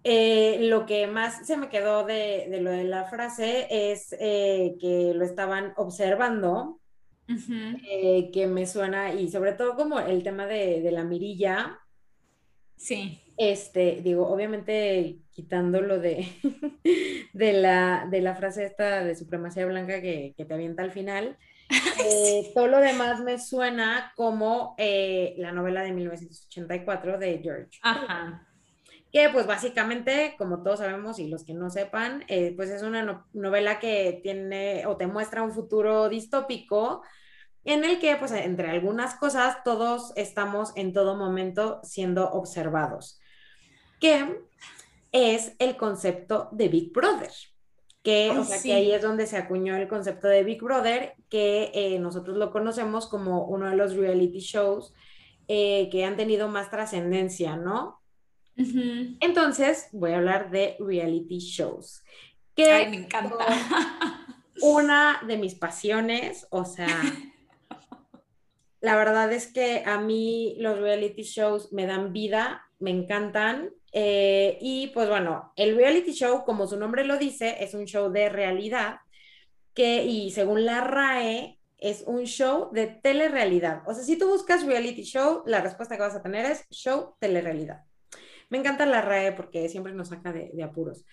[0.04, 5.14] eh, lo que más se me quedó de, lo de la frase es eh, que
[5.14, 6.80] lo estaban observando,
[7.26, 11.78] eh, que me suena, y sobre todo como el tema de, la mirilla.
[12.76, 13.22] Sí.
[13.38, 16.26] Este, digo, obviamente quitando lo de,
[17.32, 21.38] de, la, de la frase esta de supremacía blanca que, que te avienta al final,
[22.04, 27.78] eh, todo lo demás me suena como eh, la novela de 1984 de George.
[27.82, 28.46] Ajá.
[29.12, 33.26] Que pues básicamente, como todos sabemos y los que no sepan, eh, pues es una
[33.32, 37.02] novela que tiene o te muestra un futuro distópico
[37.64, 43.20] en el que pues entre algunas cosas todos estamos en todo momento siendo observados.
[44.00, 44.40] Que
[45.12, 47.30] es el concepto de Big Brother
[48.02, 51.70] que, o sea, que ahí es donde se acuñó el concepto de Big Brother, que
[51.74, 54.92] eh, nosotros lo conocemos como uno de los reality shows
[55.48, 58.00] eh, que han tenido más trascendencia, ¿no?
[59.20, 62.02] Entonces, voy a hablar de reality shows.
[62.54, 63.36] Que Ay, me encanta.
[64.60, 66.86] Una de mis pasiones, o sea,
[68.80, 73.70] la verdad es que a mí los reality shows me dan vida, me encantan.
[73.92, 78.10] Eh, y pues bueno, el reality show, como su nombre lo dice, es un show
[78.10, 78.96] de realidad
[79.74, 83.82] que, y según la RAE, es un show de telerrealidad.
[83.86, 87.16] O sea, si tú buscas reality show, la respuesta que vas a tener es show
[87.18, 87.82] telerrealidad.
[88.48, 91.04] Me encanta la RAE porque siempre nos saca de, apuros.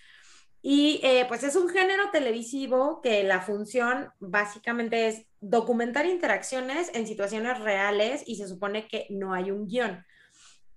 [0.62, 7.08] Y eh, pues es un género televisivo que la función básicamente es documentar interacciones en
[7.08, 10.06] situaciones reales y se supone que no hay un guion.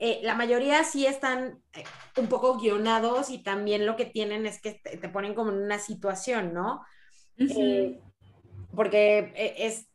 [0.05, 1.85] Eh, la mayoría sí están eh,
[2.17, 5.79] un poco guionados y también lo que tienen es que te, ponen como en una
[5.79, 6.85] situación, ¿no?
[7.38, 8.01] Eh,
[8.75, 9.87] porque es,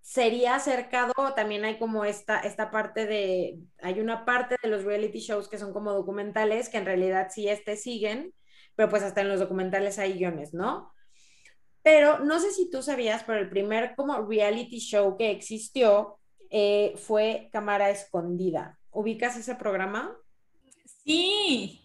[0.00, 5.18] sería acercado, también hay como esta, esta parte de, hay una parte de los reality
[5.18, 8.32] shows que son como documentales, que en realidad sí este siguen,
[8.76, 10.90] pero pues hasta en los documentales hay guiones, ¿no?
[11.82, 16.18] Pero no sé si tú sabías, pero el primer como reality show que existió
[16.96, 18.79] fue Cámara Escondida.
[18.92, 20.16] ¿Ubicas ese programa?
[21.04, 21.80] Sí,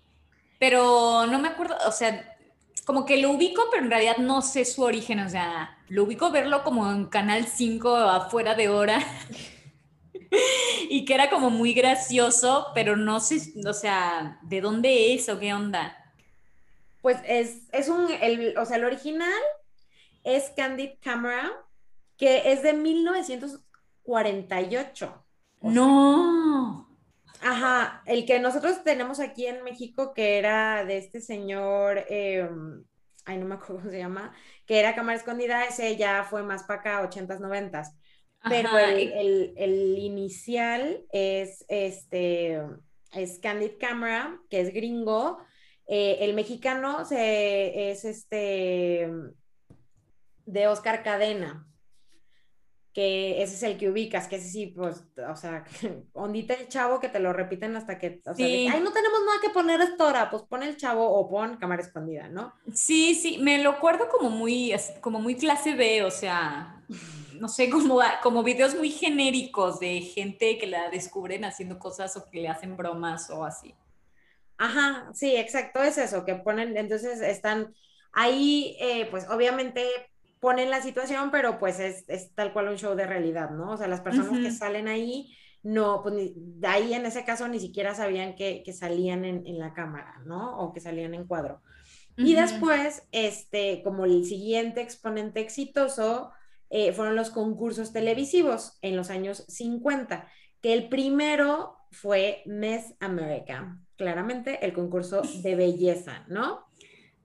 [0.60, 2.38] pero no me acuerdo, o sea,
[2.86, 6.32] como que lo ubico, pero en realidad no sé su origen, o sea, lo ubico
[6.32, 9.00] verlo como en Canal 5 afuera de hora.
[10.90, 15.38] y que era como muy gracioso, pero no sé, o sea, ¿de dónde es o
[15.40, 15.98] qué onda?
[17.02, 19.30] Pues es, es un, el, o sea, el original
[20.24, 21.52] es Candid Camera,
[22.18, 25.24] que es de 1948.
[25.62, 26.85] no.
[27.42, 32.84] Ajá, el que nosotros tenemos aquí en México, que era de este señor, em,
[33.26, 34.34] ay, no me acuerdo cómo se llama,
[34.66, 37.94] que era Cámara Escondida, ese ya fue más para acá, 80s, 90s.
[38.48, 42.62] Pero el, el, inicial es este,
[43.12, 45.40] es Candid Camera, que es gringo.
[45.88, 49.10] Eh, el mexicano se, es este
[50.46, 51.68] de Oscar Cadena
[52.96, 55.66] que ese es el que ubicas, que ese sí, pues, o sea,
[56.14, 59.40] ondita el chavo que te lo repiten hasta que, o sea, ay, no tenemos nada
[59.42, 62.54] que poner esta hora, pues pon el chavo o pon cámara escondida, ¿no?
[62.74, 66.82] Sí, sí, me lo acuerdo como muy, como muy clase B, o sea,
[67.34, 72.30] no sé, como, como videos muy genéricos de gente que la descubren haciendo cosas o
[72.32, 73.76] que le hacen bromas o así.
[74.58, 77.76] Ajá, sí, exacto, es eso, que ponen, entonces están
[78.14, 79.86] ahí, eh, pues obviamente
[80.46, 82.06] ponen la situación, pero pues es,
[82.36, 83.72] tal cual un show de realidad, ¿no?
[83.72, 87.60] O sea, las personas que salen ahí, no, pues de ahí en ese caso ni
[87.60, 90.60] siquiera sabían que, salían en, la cámara, ¿no?
[90.60, 91.64] O que salían en cuadro.
[92.16, 96.30] Y después, este, como el siguiente exponente exitoso,
[96.70, 100.28] eh, fueron los concursos televisivos en los años 50,
[100.62, 106.68] que el primero fue Miss America, claramente el concurso de belleza, ¿no?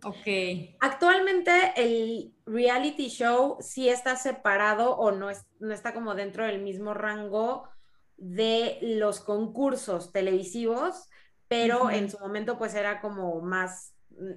[0.05, 0.77] Ok.
[0.81, 6.95] Actualmente el reality show sí está separado o no, no está como dentro del mismo
[6.95, 7.69] rango
[8.17, 11.09] de los concursos televisivos,
[11.49, 14.33] pero en su momento pues era como más, mm,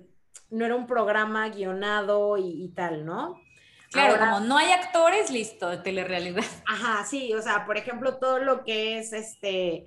[0.52, 3.39] no era un programa guionado y, tal, ¿no?
[3.91, 6.43] Claro, como no hay actores, listo, de telerrealidad.
[6.65, 9.86] Ajá, sí, o sea, por ejemplo, todo lo que es este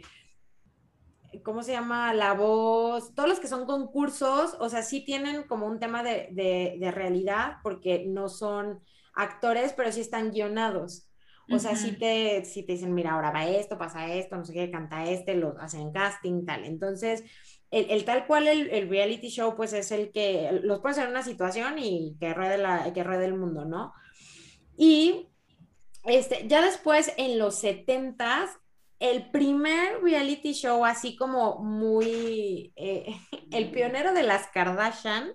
[1.44, 2.12] ¿cómo se llama?
[2.14, 6.90] La voz, todos los que son concursos, o sea, sí tienen como un tema de,
[6.94, 8.81] realidad porque no son
[9.14, 11.11] actores, pero sí están guionados.
[11.49, 14.53] O sea, sí te, si te dicen, mira, ahora va esto, pasa esto, no sé
[14.53, 16.64] qué, canta este, lo hacen casting, tal.
[16.64, 17.22] Entonces,
[17.70, 21.79] el, tal cual el, reality show, pues es el que los pones en una situación
[21.79, 23.92] y que ruede, la, que ruede el mundo, ¿no?
[24.77, 25.29] Y
[26.04, 28.50] este, ya después, en los setentas,
[28.99, 33.15] el primer reality show así como muy, eh,
[33.51, 35.33] el pionero de las Kardashian,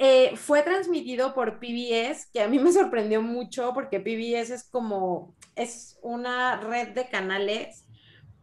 [0.00, 5.36] eh, fue transmitido por PBS, que a mí me sorprendió mucho porque PBS es como,
[5.56, 7.84] es una red de canales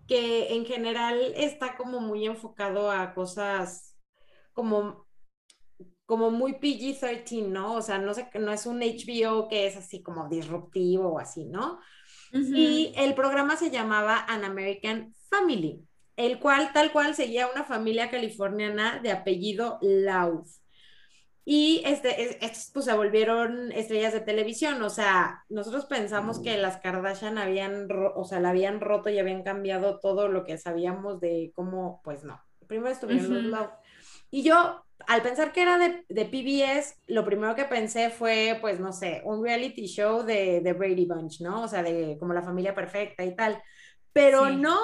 [0.06, 3.98] que en general está como muy enfocado a cosas
[4.52, 5.08] como,
[6.06, 7.76] como muy PG-13, ¿no?
[7.76, 11.46] O sea, no, sé, no es un HBO que es así como disruptivo o así,
[11.46, 11.80] ¿no?
[12.32, 15.82] Y el programa se llamaba An American Family,
[16.16, 20.50] el cual tal cual seguía una familia californiana de apellido Lauf.
[21.48, 26.78] Y este, estos pues se volvieron estrellas de televisión, o sea, nosotros pensamos que las
[26.78, 31.52] Kardashian habían, o sea, la habían roto y habían cambiado todo lo que sabíamos de
[31.54, 32.42] cómo, pues no.
[32.68, 33.72] Primero estuvieron los Lauf.
[34.32, 38.80] Y yo, al pensar que era de, de, PBS, lo primero que pensé fue, pues,
[38.80, 41.64] no sé, un reality show de, de Brady Bunch, ¿no?
[41.64, 43.62] O sea, de como la familia perfecta y tal.
[44.14, 44.80] Pero no,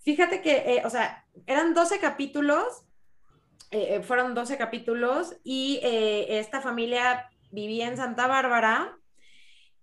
[0.00, 2.86] fíjate que, eh, o sea, eran 12 capítulos
[3.70, 8.96] eh, eh, fueron 12 capítulos y eh, esta familia vivía en Santa Bárbara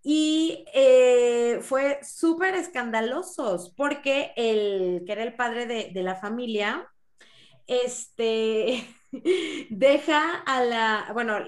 [0.01, 0.65] y
[1.61, 6.89] fue súper escandalosos porque el que era el padre de, de la familia,
[7.67, 8.85] este,
[9.69, 11.39] deja a la, bueno,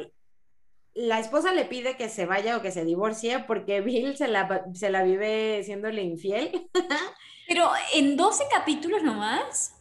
[0.93, 4.66] la esposa le pide que se vaya o que se divorcie porque Bill se la,
[4.74, 6.70] se la vive siéndole infiel.
[7.47, 9.74] Pero en 12 capítulos nomás.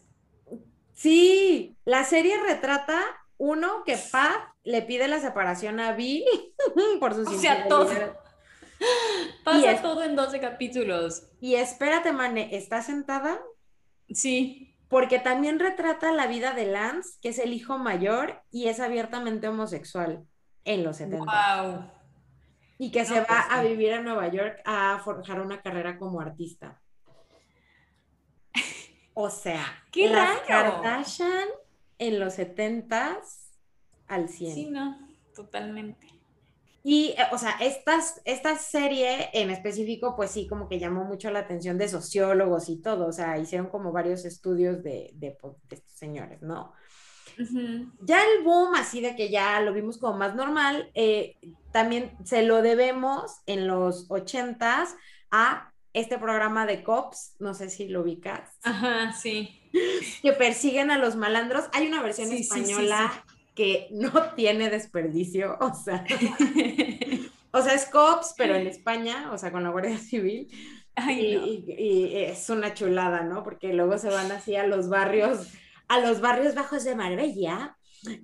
[0.93, 3.03] Sí, la serie retrata
[3.39, 6.24] uno que Pat le pide la separación a Bill
[7.01, 7.91] por sus O sea, todo.
[9.45, 11.26] Pasa todo en 12 capítulos.
[11.41, 13.41] Y espérate, Mane, ¿está sentada?
[14.11, 14.74] Sí.
[14.89, 19.49] Porque también retrata la vida de Lance, que es el hijo mayor y es abiertamente
[19.49, 20.24] homosexual
[20.64, 21.24] en los 70.
[21.24, 21.91] Wow.
[22.78, 26.20] Y que se va pues a vivir a Nueva York a forjar una carrera como
[26.20, 26.80] artista.
[29.16, 31.47] O sea, ¿Qué las Kardashian
[31.99, 33.20] en los 70
[34.09, 34.55] al 100.
[34.55, 34.99] Sí, no,
[35.35, 36.09] totalmente.
[36.87, 41.30] Y, eh, o sea, estas, esta serie en específico, pues sí, como que llamó mucho
[41.30, 45.28] la atención de sociólogos y todo, o sea, hicieron como varios estudios de, de,
[45.70, 46.74] estos señores, ¿no?
[48.03, 51.37] Ya el boom, así de que ya lo vimos como más normal, eh,
[51.72, 54.95] también se lo debemos en los ochentas
[55.30, 58.51] a este programa de cops, no sé si lo ubicas.
[58.62, 59.62] Ajá, sí.
[60.22, 61.64] Que persiguen a los malandros.
[61.72, 63.24] Hay una versión española
[63.55, 66.05] que no tiene desperdicio, o sea.
[67.52, 70.48] o sea, es cops, pero en España, o sea, con la Guardia Civil.
[71.09, 73.42] y, es una chulada, ¿no?
[73.42, 75.48] Porque luego se van así a los barrios,
[75.88, 77.76] a los barrios bajos de Marbella.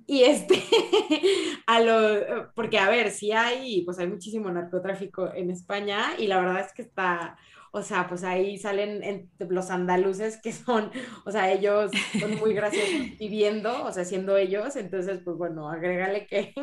[0.05, 0.61] Y este,
[1.67, 6.39] a lo, porque a ver, si hay, pues hay muchísimo narcotráfico en España y la
[6.39, 7.37] verdad es que está,
[7.71, 10.91] o sea, pues ahí salen los andaluces que son,
[11.25, 16.27] o sea, ellos son muy graciosos viviendo, o sea, siendo ellos, entonces, pues bueno, agrégale
[16.27, 16.53] que,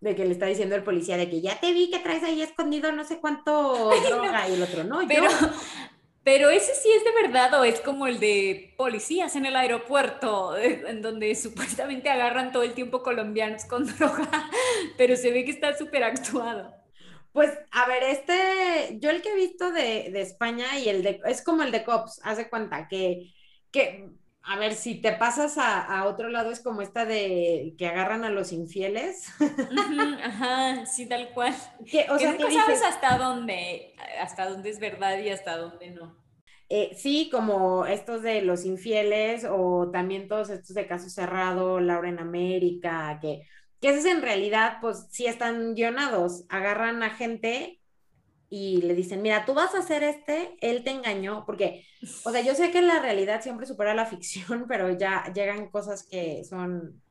[0.00, 2.42] de que le está diciendo el policía de que ya te vi que traes ahí
[2.42, 5.28] escondido no sé cuánto droga y el otro, no, pero,
[6.22, 10.56] Pero ese sí es de verdad o es como el de policías en el aeropuerto,
[10.56, 14.50] en donde supuestamente agarran todo el tiempo colombianos con droga,
[14.96, 16.85] pero se ve que está súper actuado.
[17.36, 21.42] Pues, a ver, este, yo el que he visto de, España y el de, es
[21.42, 23.34] como el de Cops, hace cuenta que,
[23.70, 24.08] que
[24.42, 28.30] a ver, si te pasas a, otro lado es como esta de que agarran a
[28.30, 29.28] los infieles.
[30.24, 31.54] ajá, sí, tal cual.
[31.84, 36.16] Que, o sea, nunca sabes hasta dónde, hasta dónde es verdad y hasta dónde no.
[36.70, 42.08] Eh, sí, como estos de los infieles o también todos estos de caso cerrado, Laura
[42.08, 43.42] en América, que
[43.80, 47.80] que esos en realidad, pues sí están guionados, agarran a gente
[48.48, 51.84] y le dicen, mira, tú vas a hacer este, él te engañó, porque,
[52.24, 56.06] o sea, yo sé que la realidad siempre supera la ficción, pero ya llegan cosas
[56.08, 57.02] que son,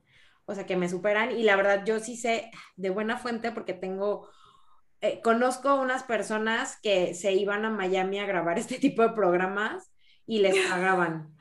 [0.45, 3.73] o sea, que me superan y la verdad yo sí sé de buena fuente porque
[3.73, 4.29] tengo,
[5.01, 9.91] eh, conozco unas personas que se iban a Miami a grabar este tipo de programas
[10.25, 11.34] y les pagaban.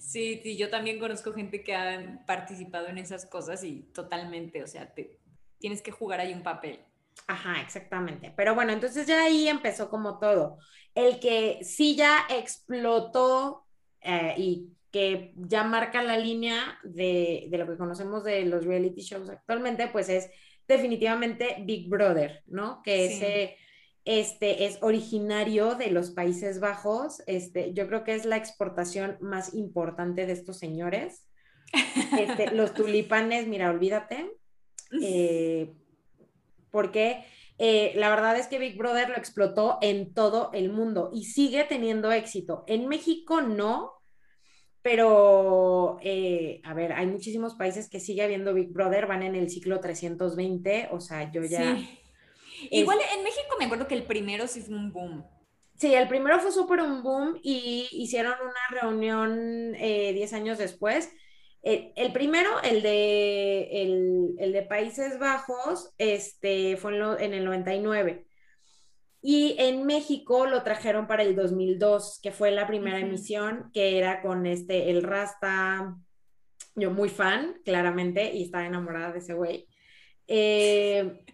[0.00, 4.66] Sí, sí, yo también conozco gente que ha participado en esas cosas y totalmente, o
[4.66, 5.18] sea, te,
[5.58, 6.80] tienes que jugar ahí un papel.
[7.26, 8.32] Ajá, exactamente.
[8.36, 10.58] Pero bueno, entonces ya ahí empezó como todo.
[10.94, 13.66] El que sí ya explotó
[14.00, 19.02] eh, y que ya marca la línea de, de, lo que conocemos de los reality
[19.02, 20.30] shows actualmente, pues es
[20.66, 22.82] definitivamente Big Brother, ¿no?
[22.82, 23.56] Que ese
[24.08, 27.22] este, es originario de los Países Bajos.
[27.26, 31.28] Este, yo creo que es la exportación más importante de estos señores.
[32.18, 34.32] Este, los tulipanes, mira, olvídate.
[35.02, 35.74] Eh,
[36.70, 37.22] porque
[37.58, 41.64] eh, la verdad es que Big Brother lo explotó en todo el mundo y sigue
[41.64, 42.64] teniendo éxito.
[42.66, 43.92] En México no,
[44.80, 49.50] pero eh, a ver, hay muchísimos países que sigue habiendo Big Brother, van en el
[49.50, 51.76] ciclo 320, o sea, yo ya...
[52.70, 55.24] Igual en México me acuerdo que el primero sí fue un boom.
[55.76, 61.10] Sí, el primero fue súper un boom y hicieron una reunión 10 eh, años después.
[61.62, 63.82] El, primero, el de,
[64.38, 68.26] el, de Países Bajos, este, fue en, en, el 99.
[69.20, 74.22] Y en México lo trajeron para el 2002, que fue la primera emisión, que era
[74.22, 75.94] con este, el Rasta,
[76.74, 79.68] yo muy fan, claramente, y estaba enamorada de ese güey.
[80.28, 81.24] Eh,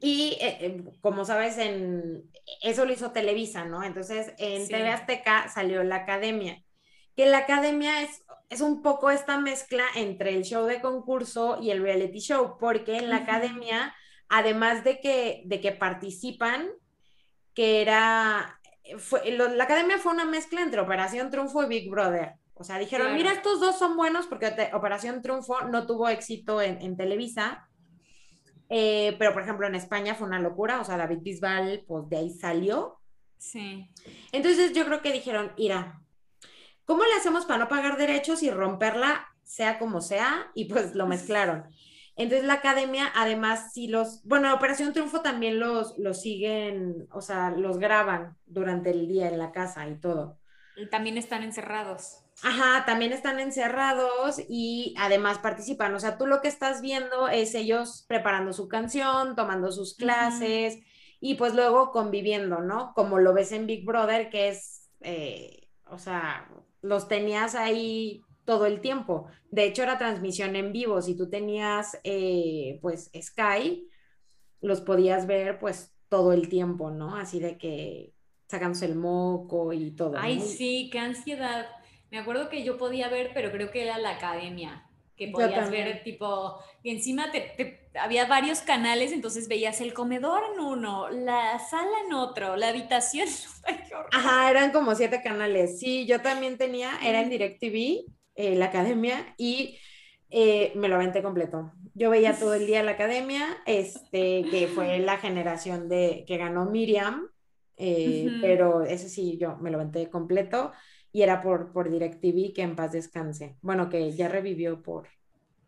[0.00, 2.28] y eh, como sabes, en,
[2.62, 3.82] eso lo hizo Televisa, ¿no?
[3.84, 6.62] Entonces, en TV Azteca salió la Academia,
[7.16, 11.70] que la Academia es, es un poco esta mezcla entre el show de concurso y
[11.70, 13.94] el reality show, porque en la Academia,
[14.28, 16.68] además de que, de que participan,
[17.54, 18.60] que era,
[18.98, 22.34] fue, la Academia fue una mezcla entre Operación Triunfo y Big Brother.
[22.54, 26.80] O sea, dijeron, mira, estos dos son buenos porque Operación Triunfo no tuvo éxito en,
[26.82, 27.69] en Televisa
[28.72, 32.16] eh, pero, por ejemplo, en España fue una locura, o sea, David Bisbal, pues de
[32.18, 33.00] ahí salió.
[33.36, 33.90] Sí.
[34.30, 36.00] Entonces yo creo que dijeron, mira,
[36.84, 40.52] ¿cómo le hacemos para no pagar derechos y romperla, sea como sea?
[40.54, 41.64] Y pues lo mezclaron.
[42.14, 47.50] Entonces la academia, además, si los, bueno, Operación Triunfo también los, los siguen, o sea,
[47.50, 50.38] los graban durante el día en la casa y todo.
[50.76, 52.24] Y también están encerrados.
[52.42, 55.94] Ajá, también están encerrados y además participan.
[55.94, 60.78] O sea, tú lo que estás viendo es ellos preparando su canción, tomando sus clases
[61.20, 62.92] y pues luego conviviendo, ¿no?
[62.94, 66.48] Como lo ves en Big Brother, que es, eh, o sea,
[66.80, 69.26] los tenías ahí todo el tiempo.
[69.50, 71.02] De hecho, era transmisión en vivo.
[71.02, 73.86] Si tú tenías, eh, pues, Sky,
[74.60, 77.16] los podías ver, pues, todo el tiempo, ¿no?
[77.16, 78.14] Así de que
[78.48, 80.14] sacándose el moco y todo.
[80.16, 81.66] Ay, sí, qué ansiedad.
[82.10, 84.84] Me acuerdo que yo podía ver, pero creo que era la academia,
[85.16, 90.60] que podías ver tipo, y encima te, había varios canales, entonces veías el comedor en
[90.60, 93.28] uno, la sala en otro, la habitación.
[94.12, 95.78] Ajá, eran como siete canales.
[95.78, 99.78] Sí, yo también tenía, era en DirecTV, eh, la academia, y
[100.30, 101.72] eh, me lo aventé completo.
[101.94, 106.66] Yo veía todo el día la academia, este, que fue la generación de que ganó
[106.66, 107.28] Miriam,
[107.76, 110.72] eh, pero ese sí, yo me lo aventé completo
[111.12, 113.56] y era por, por DirecTV, que en paz descanse.
[113.62, 115.08] Bueno, que ya revivió por,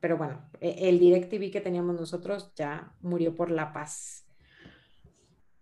[0.01, 4.27] pero bueno, e, el DirecTV que teníamos nosotros ya murió por la paz.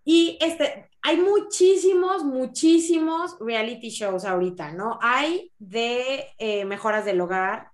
[0.03, 4.97] Y este, hay muchísimos, muchísimos reality shows ahorita, ¿no?
[5.01, 7.71] Hay de eh, mejoras del hogar,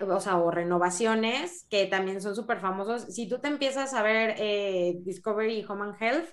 [0.00, 3.14] o sea, o renovaciones, que también son súper famosos.
[3.14, 6.28] Si tú te empiezas a ver eh, Discovery Home and Health,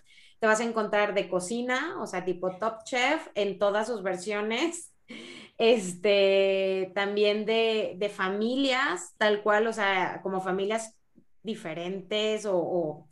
[0.45, 4.93] te vas a encontrar de cocina, o sea, tipo Top Chef en todas sus versiones.
[5.57, 10.97] Este, también de, de familias, tal cual, o sea, como familias
[11.43, 13.07] diferentes o,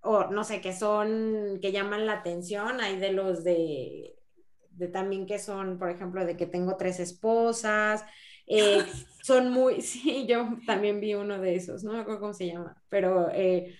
[0.00, 2.80] o, no sé, que son, que llaman la atención.
[2.80, 4.14] Hay de los de,
[4.70, 8.04] de también que son, por ejemplo, de que tengo tres esposas.
[8.46, 8.84] Eh,
[9.24, 12.80] son muy, sí, yo también vi uno de esos, no me acuerdo cómo se llama,
[12.88, 13.76] pero eh,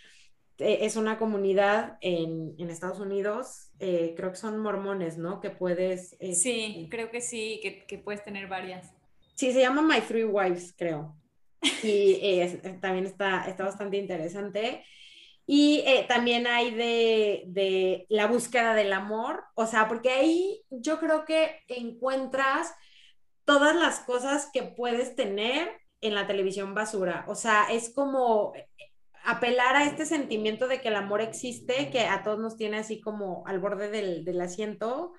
[0.59, 5.41] es una comunidad en, Estados Unidos, eh, creo que son mormones, ¿no?
[5.41, 6.13] Que puedes...
[6.15, 8.93] Este, sí, creo que sí, que, puedes tener varias.
[9.35, 11.17] Sí, se llama My Three Wives, creo.
[11.83, 14.85] Y eh, también está, está bastante interesante.
[15.47, 21.25] Y también hay de, de, la búsqueda del amor, o sea, porque ahí yo creo
[21.25, 22.75] que encuentras
[23.45, 27.25] todas las cosas que puedes tener en la televisión basura.
[27.29, 28.53] O sea, es como
[29.27, 33.01] apelar a este sentimiento de que el amor existe, que a todos nos tiene así
[33.01, 35.13] como al borde del, asiento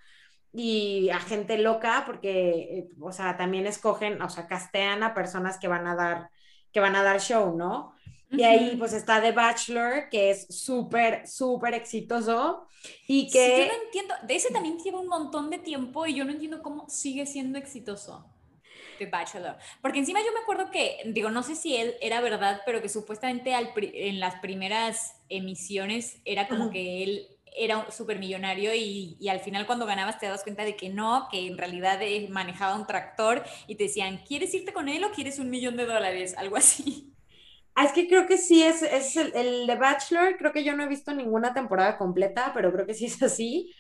[0.54, 5.58] y a gente loca, porque, eh, o sea, también escogen, o sea, castean a personas
[5.60, 6.30] que van a dar,
[6.72, 7.94] que van a dar show, ¿no?
[8.32, 12.68] Y ahí pues está The Bachelor, que es súper, súper exitoso
[13.08, 13.60] y que...
[13.60, 16.62] yo no entiendo, de ese también lleva un montón de tiempo y yo no entiendo
[16.62, 18.26] cómo sigue siendo exitoso.
[18.98, 19.56] The Bachelor.
[19.82, 22.90] Porque encima yo me acuerdo que, digo, no sé si él era verdad, pero que
[22.90, 27.28] supuestamente en las primeras emisiones era como que él
[27.58, 31.28] era súper millonario y, y, al final cuando ganabas te das cuenta de que no,
[31.32, 35.12] que en realidad eh, manejaba un tractor y te decían, ¿quieres irte con él o
[35.12, 36.36] quieres un millón de dólares?
[36.38, 37.14] Algo así.
[37.74, 40.76] Ah, es que creo que sí, es, es el, el The Bachelor, creo que yo
[40.76, 43.72] no he visto ninguna temporada completa, pero creo que sí es así.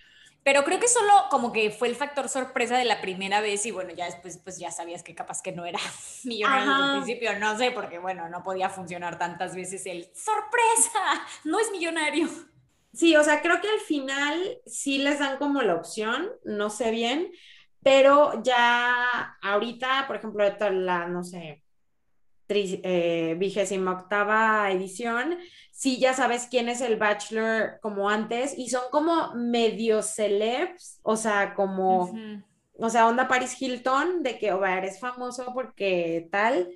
[0.43, 3.71] Pero creo que solo como que fue el factor sorpresa de la primera vez y
[3.71, 5.79] bueno, ya después pues ya sabías que capaz que no era
[6.23, 11.01] millonario desde el principio, no sé, porque bueno, no podía funcionar tantas veces el sorpresa,
[11.43, 12.29] no es millonario.
[12.93, 16.91] Sí, o sea, creo que al final sí les dan como la opción, no sé
[16.91, 17.31] bien,
[17.83, 21.63] pero ya ahorita, por ejemplo, la, no sé,
[22.49, 25.37] eh, vigésima octava edición,
[25.71, 31.15] sí ya sabes quién es el Bachelor como antes y son como medio celebs, o
[31.15, 32.11] sea, como,
[32.73, 36.69] o sea, onda Paris Hilton, de que, o eres famoso porque tal.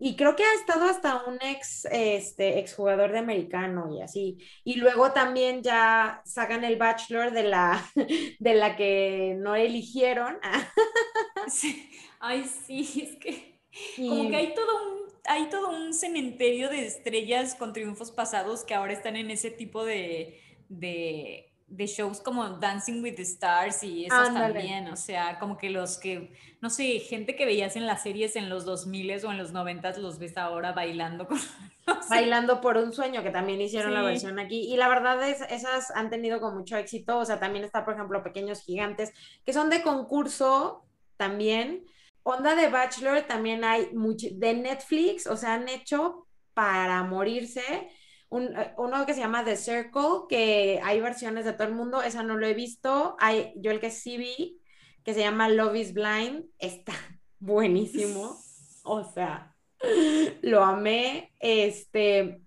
[0.00, 4.38] Y creo que ha estado hasta un ex, este, exjugador de americano y así.
[4.62, 7.84] Y luego también ya sacan el Bachelor de la,
[8.38, 10.38] de la que no eligieron.
[12.20, 13.58] Ay, sí, es que
[13.96, 18.74] como que hay todo un hay todo un cementerio de estrellas con triunfos pasados que
[18.74, 21.44] ahora están en ese tipo de, de,
[21.86, 26.32] shows como Dancing with the Stars y esos también, o sea, como que los que,
[26.62, 29.98] no sé, gente que veías en las series en los 2000 o en los 90
[29.98, 31.38] los ves ahora bailando con...
[32.10, 34.70] Bailando por un sueño, que también hicieron la versión aquí.
[34.70, 37.94] Y la verdad es, esas han tenido con mucho éxito, o sea, también está, por
[37.94, 39.14] ejemplo, Pequeños Gigantes,
[39.46, 40.84] que son de concurso
[41.16, 41.86] también
[42.22, 47.88] Onda de Bachelor también hay de Netflix, o sea, han hecho para morirse.
[48.30, 52.22] Un, uno que se llama The Circle, que hay versiones de todo el mundo, esa
[52.22, 53.16] no lo he visto.
[53.20, 54.60] Hay, yo el que sí vi,
[55.04, 56.92] que se llama Love is Blind, está
[57.38, 58.36] buenísimo.
[58.84, 59.56] O sea,
[60.42, 61.32] lo amé.
[61.40, 62.42] Este,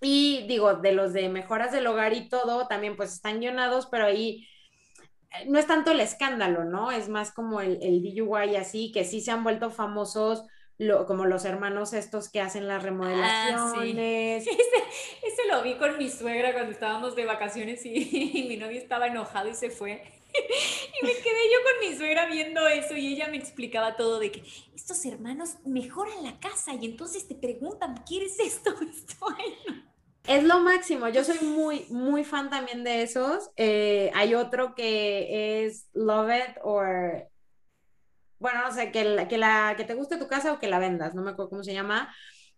[0.00, 4.04] y digo, de los de mejoras del hogar y todo, también pues están guionados, pero
[4.04, 4.46] ahí
[5.46, 6.90] no es tanto el escándalo, ¿no?
[6.90, 10.44] Es más como el, el DUI así, que sí se han vuelto famosos
[11.06, 14.46] como los hermanos estos que hacen las remodelaciones.
[14.86, 19.08] Ah, ese, lo vi con mi suegra cuando estábamos de vacaciones y, mi novio estaba
[19.08, 20.02] enojado y se fue.
[20.32, 24.30] Y me quedé yo con mi suegra viendo eso y ella me explicaba todo de
[24.30, 28.74] que estos hermanos mejoran la casa y entonces te preguntan, ¿quieres esto?
[28.80, 29.26] esto?
[30.28, 33.50] Es lo máximo, yo soy muy, muy fan también de esos.
[33.56, 37.28] Eh, hay otro que es Love It or,
[38.38, 40.78] bueno, no sé, que, la, que, la, que te guste tu casa o que la
[40.78, 42.12] vendas, no me acuerdo cómo se llama,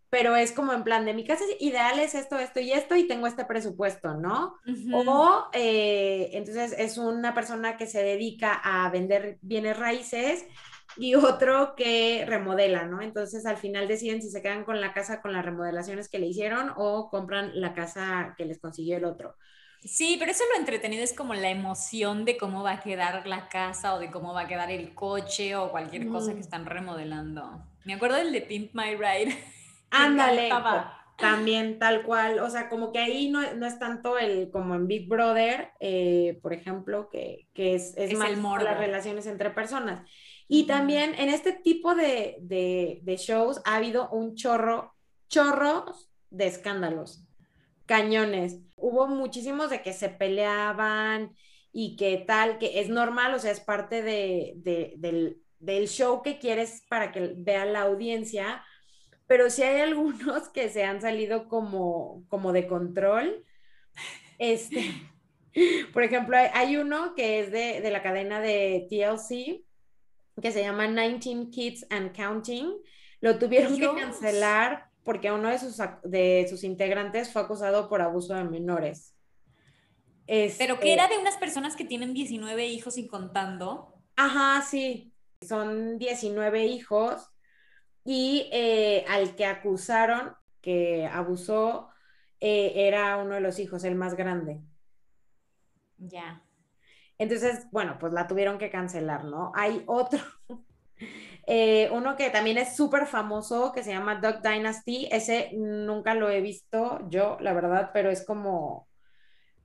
[0.09, 2.95] pero es como en plan de mi casa es ideal es esto, esto y esto
[2.95, 4.55] y tengo este presupuesto, ¿no?
[4.91, 10.45] O eh, entonces es una persona que se dedica a vender bienes raíces
[10.99, 13.01] y otro que remodela, ¿no?
[13.01, 16.27] Entonces al final deciden si se quedan con la casa con las remodelaciones que le
[16.27, 19.35] hicieron o compran la casa que les consiguió el otro.
[19.81, 23.47] Sí, pero eso lo entretenido es como la emoción de cómo va a quedar la
[23.47, 27.63] casa o de cómo va a quedar el coche o cualquier cosa que están remodelando.
[27.85, 29.37] Me acuerdo del de Pimp My Ride.
[29.91, 30.49] Ándale,
[31.17, 35.07] también tal cual, o sea, como que ahí no, es tanto el como en Big
[35.07, 40.01] Brother, eh, por ejemplo, que, es, es, más las relaciones entre personas.
[40.51, 44.95] Y también en este tipo de, de, shows ha habido un chorro,
[45.27, 47.23] chorros de escándalos,
[47.85, 48.57] cañones.
[48.75, 51.35] Hubo muchísimos de que se peleaban
[51.71, 54.53] y que tal, que es normal, o sea, es parte de,
[54.97, 58.65] del, del, show que quieres para que vea la audiencia,
[59.27, 63.45] pero sí hay algunos que se han salido como, como de control.
[64.39, 64.95] Este,
[65.93, 69.68] por ejemplo, hay, hay uno que es de, de la cadena de TLC,
[70.41, 72.73] que se llama 19 Kids and Counting.
[73.21, 78.33] Lo tuvieron que cancelar porque uno de sus, de sus integrantes fue acusado por abuso
[78.35, 79.15] de menores.
[80.57, 83.95] Pero que era de unas personas que tienen 19 hijos y contando.
[84.15, 85.11] Ajá, sí.
[85.41, 87.31] Son 19 hijos
[88.05, 91.89] y eh, al que acusaron que abusó
[92.39, 94.61] eh, era uno de los hijos, el más grande.
[95.97, 96.43] Ya.
[97.19, 99.51] Entonces, bueno, pues la tuvieron que cancelar, ¿no?
[99.53, 100.19] Hay otro,
[101.47, 105.09] eh, uno que también es súper famoso, que se llama Duck Dynasty.
[105.11, 108.87] Ese nunca lo he visto yo, la verdad, pero es como,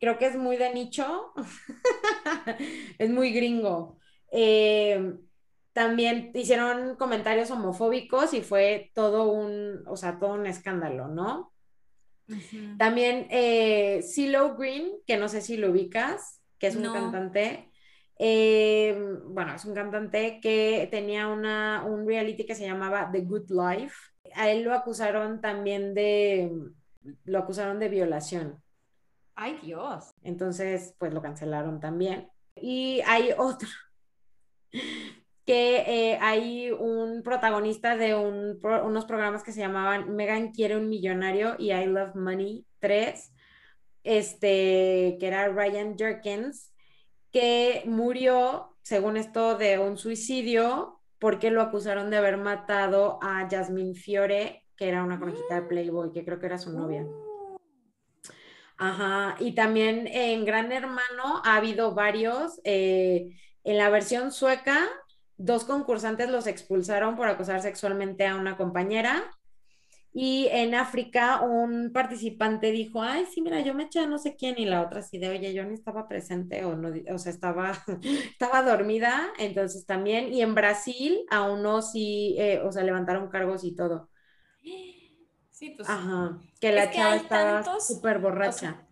[0.00, 1.32] creo que es muy de nicho,
[2.98, 3.98] es muy gringo.
[4.32, 5.14] Eh,
[5.72, 11.52] también hicieron comentarios homofóbicos y fue todo un, o sea, todo un escándalo, ¿no?
[12.78, 17.70] También eh, CeeLo Green, que no sé si lo ubicas, que es un cantante.
[18.18, 18.96] Eh,
[19.26, 23.94] bueno, es un cantante que tenía una, un reality que se llamaba The Good Life.
[24.34, 26.50] A él lo acusaron también de,
[27.24, 28.62] lo acusaron de violación.
[29.34, 30.14] Ay, Dios.
[30.22, 32.28] Entonces, pues lo cancelaron también.
[32.54, 33.68] Y hay otro,
[35.44, 41.56] que eh, hay un protagonista de unos programas que se llamaban Megan quiere un millonario
[41.58, 43.33] y I Love Money 3,
[44.04, 46.72] este, que era Ryan Jerkins,
[47.32, 53.94] que murió, según esto, de un suicidio porque lo acusaron de haber matado a Jasmine
[53.94, 57.06] Fiore, que era una conejita de Playboy, que creo que era su novia.
[58.76, 62.60] Ajá, y también en Gran Hermano ha habido varios.
[62.64, 64.86] Eh, en la versión sueca,
[65.38, 69.30] dos concursantes los expulsaron por acosar sexualmente a una compañera.
[70.16, 74.36] Y en África un participante dijo, ay, sí, mira, yo me eché a no sé
[74.36, 77.32] quién y la otra así de, oye, yo ni estaba presente o no, o sea,
[77.32, 77.72] estaba,
[78.30, 80.32] estaba dormida, entonces también.
[80.32, 84.10] Y en Brasil a uno sí, eh, o sea, levantaron cargos y todo.
[85.50, 85.88] Sí, pues.
[85.88, 88.86] Ajá, que la chava estaba súper borracha.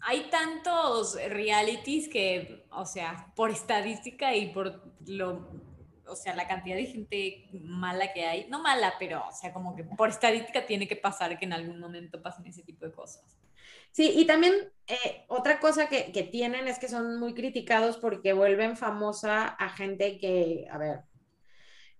[0.00, 5.48] hay tantos realities que, o sea, por estadística y por lo
[6.12, 9.74] o sea, la cantidad de gente mala que hay, no mala, pero, o sea, como
[9.74, 13.24] que por estadística tiene que pasar que en algún momento pasen ese tipo de cosas.
[13.90, 14.54] Sí, y también
[14.86, 19.68] eh, otra cosa que, que, tienen es que son muy criticados porque vuelven famosa a
[19.68, 21.00] gente que, a ver,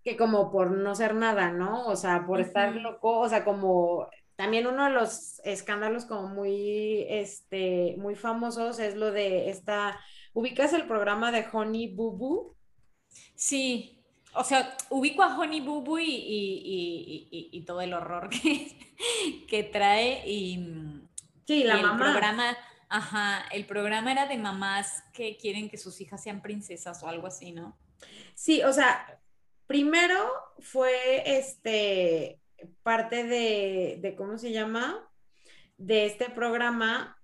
[0.02, 1.86] que como por no ser nada, ¿no?
[1.86, 7.06] O sea, por estar loco, o sea, como también uno de los escándalos como muy,
[7.08, 10.00] este, muy famosos es lo de esta,
[10.32, 12.56] ¿ubicas el programa de Honey Boo Boo?
[13.36, 14.01] Sí,
[14.34, 18.76] o sea, ubico a Honey Boo Boo y, todo el horror que,
[19.48, 20.22] que trae.
[20.26, 21.02] Y,
[21.46, 22.10] sí, la el mamá.
[22.10, 22.56] Programa,
[22.88, 27.26] ajá, el programa era de mamás que quieren que sus hijas sean princesas o algo
[27.26, 27.78] así, ¿no?
[28.34, 29.20] Sí, o sea,
[29.66, 30.18] primero
[30.58, 32.40] fue este
[32.82, 35.08] parte de, de ¿cómo se llama?
[35.76, 37.18] De este programa,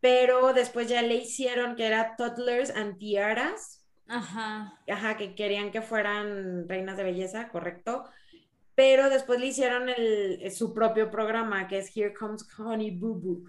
[0.00, 3.79] pero después ya le hicieron que era Toddlers and Tiaras
[4.10, 4.76] Ajá.
[4.90, 8.04] Ajá, que querían que fueran reinas de belleza, correcto.
[8.74, 13.44] Pero después le hicieron el, su propio programa, que es Here Comes Honey Boo Boo.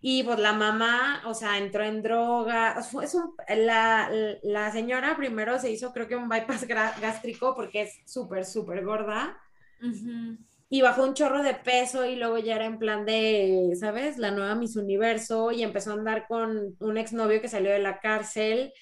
[0.00, 2.76] Y pues la mamá, o sea, entró en droga.
[3.02, 4.10] Es un, la,
[4.42, 9.38] la, señora primero se hizo, creo que un bypass gástrico porque es súper, súper gorda.
[10.70, 14.16] Y bajó un chorro de peso y luego ya era en plan de, ¿sabes?
[14.16, 18.00] La nueva Miss Universo y empezó a andar con un exnovio que salió de la
[18.00, 18.72] cárcel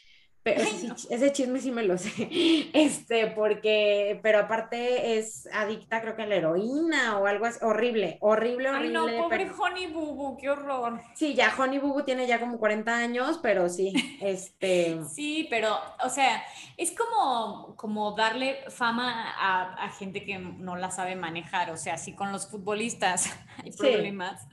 [0.45, 2.13] pero ese, chisme sí me lo sé.
[2.75, 7.59] Este, porque, pero aparte es adicta, creo que a la heroína o algo así.
[7.63, 8.99] Horrible, horrible, horrible.
[8.99, 11.01] Ay, no, pobre Honey Bubu, qué horror.
[11.15, 15.01] Sí, ya Honey Bubu tiene ya como 40 años, pero sí, este.
[15.11, 16.45] sí, pero, o sea,
[16.77, 21.71] es como, como darle fama a, gente que no la sabe manejar.
[21.71, 23.35] O sea, si con los futbolistas
[23.65, 24.47] hay problemas.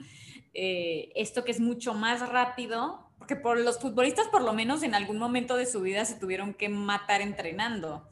[0.53, 4.95] Eh, esto que es mucho más rápido, porque por los futbolistas por lo menos en
[4.95, 8.09] algún momento de su vida se tuvieron que matar entrenando.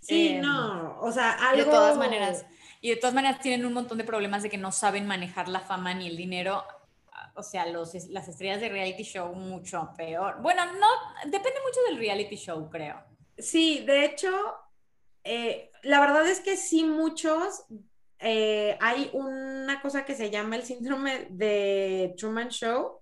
[0.00, 1.66] Sí, em, no, o sea, algo...
[1.66, 2.46] De todas maneras,
[2.80, 5.60] y de todas maneras tienen un montón de problemas de que no saben manejar la
[5.60, 6.64] fama ni el dinero.
[7.34, 10.40] O sea, los, las estrellas de reality show mucho peor.
[10.40, 10.88] Bueno, no,
[11.26, 12.96] depende mucho del reality show, creo.
[13.36, 14.30] Sí, de hecho,
[15.22, 17.66] eh, la verdad es que sí muchos
[18.20, 23.00] eh, hay una cosa que se llama el síndrome de Truman Show,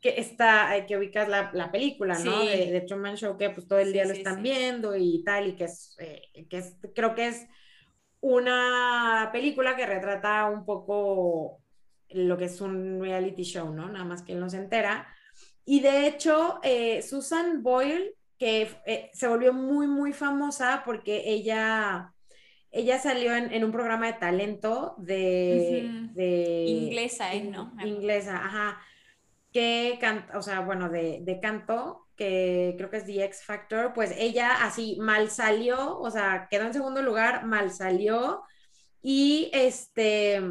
[0.00, 2.44] que está, que ubicas la, la película, ¿no?
[2.44, 5.64] De, Truman Show, que pues todo el día lo están viendo y tal, y que
[5.64, 7.46] es, eh, que es, creo que es
[8.20, 11.60] una película que retrata un poco
[12.08, 13.90] lo que es un reality show, ¿no?
[13.90, 15.06] Nada más que él no se entera.
[15.66, 22.14] Y de hecho, eh, Susan Boyle, que eh, se volvió muy, muy famosa porque ella,
[22.70, 26.08] ella salió en, en un programa de talento de...
[26.14, 27.44] de inglesa, ¿eh?
[27.44, 27.74] ¿no?
[27.84, 28.80] Inglesa, ajá
[29.52, 33.92] que canta, o sea, bueno, de, de, canto, que creo que es The X Factor,
[33.94, 38.42] pues ella así mal salió, o sea, quedó en segundo lugar, mal salió
[39.02, 40.42] y este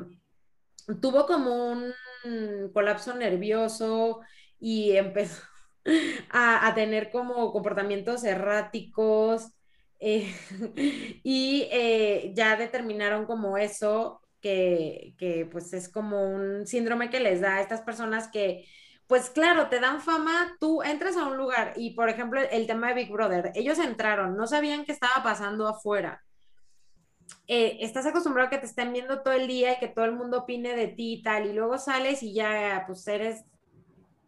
[1.02, 4.22] tuvo como un colapso nervioso
[4.60, 5.44] y empezó
[6.32, 9.54] a, a tener como comportamientos erráticos
[10.00, 10.34] eh,
[11.24, 17.42] y eh, ya determinaron como eso, que, que pues es como un síndrome que les
[17.42, 18.66] da a estas personas que
[19.10, 22.90] pues claro, te dan fama, tú entras a un lugar y, por ejemplo, el, tema
[22.90, 26.24] de Big Brother, ellos entraron, no sabían qué estaba pasando afuera.
[27.48, 30.12] Eh, estás acostumbrado a que te estén viendo todo el día y que todo el
[30.12, 33.46] mundo opine de ti y tal, y luego sales y ya, pues eres,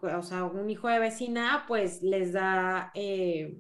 [0.02, 3.60] o sea, un hijo de vecina, pues les da, eh,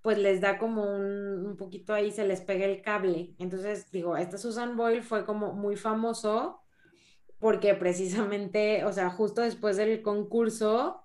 [0.00, 3.34] pues les da como un, poquito ahí, se les pega el cable.
[3.38, 6.59] Entonces, digo, esta Susan Boyle fue como muy famoso
[7.40, 11.02] porque precisamente, o sea, justo después del concurso,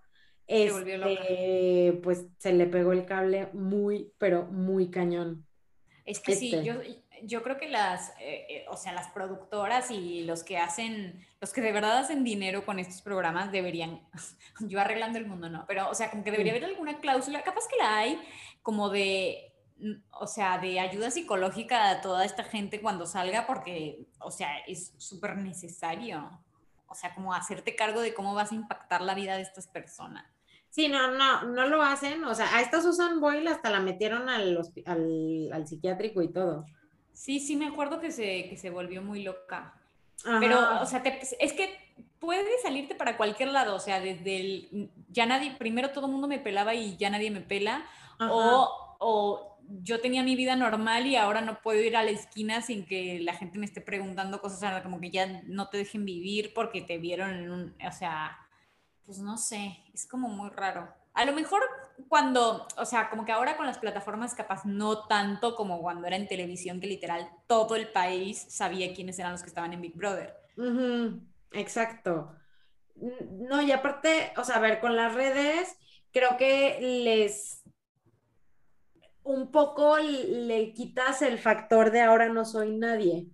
[0.48, 5.48] este, pues se le pegó el cable muy, pero muy cañón.
[6.06, 6.66] Es que sí, este.
[6.66, 6.74] yo,
[7.24, 11.52] yo creo que las, eh, eh, o sea, las productoras y los que hacen, los
[11.52, 14.02] que de verdad hacen dinero con estos programas deberían,
[14.60, 17.68] yo arreglando el mundo, no, pero, o sea, como que debería haber alguna cláusula, capaz
[17.68, 18.20] que la hay,
[18.62, 19.55] como de
[20.12, 24.94] o sea, de ayuda psicológica a toda esta gente cuando salga, porque, o sea, es
[24.98, 26.30] súper necesario.
[26.88, 30.26] O sea, como hacerte cargo de cómo vas a impactar la vida de estas personas.
[30.70, 32.24] Sí, no, no, no lo hacen.
[32.26, 36.66] O sea, a esta Susan Boyle hasta la metieron al, al, al psiquiátrico y todo.
[37.14, 39.74] Sí, sí, me acuerdo que se, que se volvió muy loca.
[40.40, 41.04] Pero, o sea,
[41.40, 41.78] es que
[42.20, 46.28] puede salirte para cualquier lado, o sea, desde el, ya nadie, primero todo el mundo
[46.28, 47.86] me pelaba y ya nadie me pela,
[48.20, 52.62] o, o, yo tenía mi vida normal y ahora no puedo ir a la esquina
[52.62, 56.54] sin que la gente me esté preguntando cosas, como que ya no te dejen vivir
[56.54, 58.38] porque te vieron en un, o sea,
[59.06, 60.94] pues no sé, es como muy raro.
[61.14, 61.62] A lo mejor
[62.10, 66.18] cuando, o sea, como que ahora con las plataformas capaz no tanto como cuando era
[66.18, 69.96] en televisión que literal todo el país sabía quiénes eran los que estaban en Big
[69.96, 70.36] Brother.
[71.52, 72.36] Exacto.
[72.96, 75.78] No, y aparte, o sea, a ver, con las redes
[76.12, 77.62] creo que les
[79.26, 83.28] un poco le quitas el factor de ahora no soy nadie,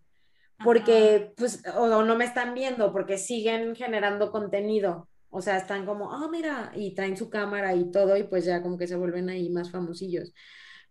[0.64, 5.10] porque pues o no me están viendo, porque siguen generando contenido.
[5.30, 8.62] O sea, están como, oh, mira, y traen su cámara y todo, y pues ya
[8.62, 10.34] como que se vuelven ahí más famosillos.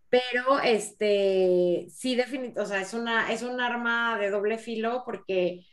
[0.08, 5.66] Pero, este, sí, definitivamente, o sea, es una, es un arma de doble filo porque,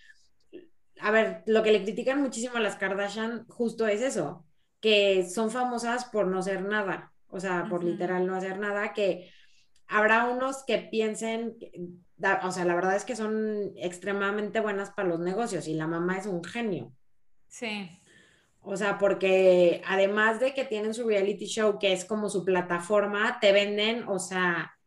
[0.99, 4.45] a ver, lo que le critican muchísimo a las Kardashian justo es eso,
[4.80, 9.31] que son famosas por no ser nada, o sea, por literal no hacer nada, que
[9.88, 11.57] habrá unos que piensen,
[12.43, 16.17] o sea, la verdad es que son extremadamente buenas para los negocios y la mamá
[16.17, 16.91] es un genio.
[17.47, 17.89] Sí.
[18.61, 23.39] O sea, porque además de que tienen su reality show, que es como su plataforma,
[23.39, 24.77] te venden, o sea,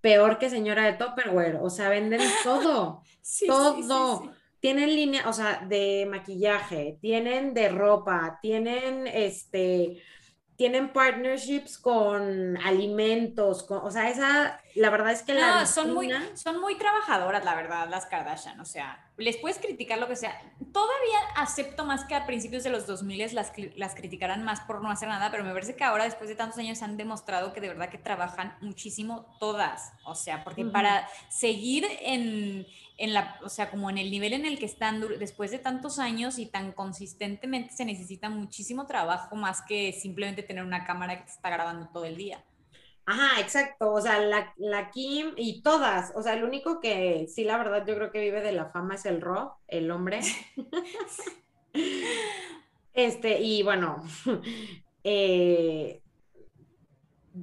[0.00, 3.02] peor que señora de Topperware, o sea, venden todo,
[3.46, 4.32] todo.
[4.60, 10.02] tienen línea, o sea, de maquillaje, tienen de ropa, tienen este,
[10.60, 15.66] tienen partnerships con alimentos, o sea, esa, la verdad es que la...
[15.66, 20.08] son, muy, son muy trabajadoras, la verdad, las Kardashian, o sea, les puedes criticar lo
[20.08, 20.40] que sea.
[20.72, 24.90] Todavía acepto más que a principios de los 2000 las, las criticaran más por no
[24.90, 27.68] hacer nada, pero me parece que ahora, después de tantos años, han demostrado que de
[27.68, 32.66] verdad que trabajan muchísimo todas, o sea, porque para seguir en
[33.00, 35.98] en la, o sea, como en el nivel en el que están después de tantos
[35.98, 41.24] años y tan consistentemente se necesita muchísimo trabajo más que simplemente tener una cámara que
[41.24, 42.44] te está grabando todo el día.
[43.06, 43.92] Ajá, exacto.
[43.92, 46.12] O sea, la, la, Kim y todas.
[46.14, 48.94] O sea, el único que sí, la verdad, yo creo que vive de la fama
[48.94, 50.20] es el Rob, el hombre.
[52.92, 54.02] este, y bueno,
[55.04, 56.02] eh,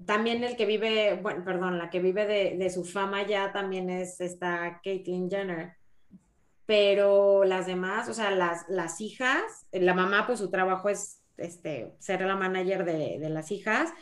[0.05, 4.19] también el que vive, bueno, perdón, la que vive de, su fama ya también es
[4.21, 5.73] esta Caitlyn Jenner.
[6.65, 11.95] Pero las demás, o sea, las, las hijas, la mamá, pues su trabajo es este,
[11.99, 13.93] ser la manager de, las hijas,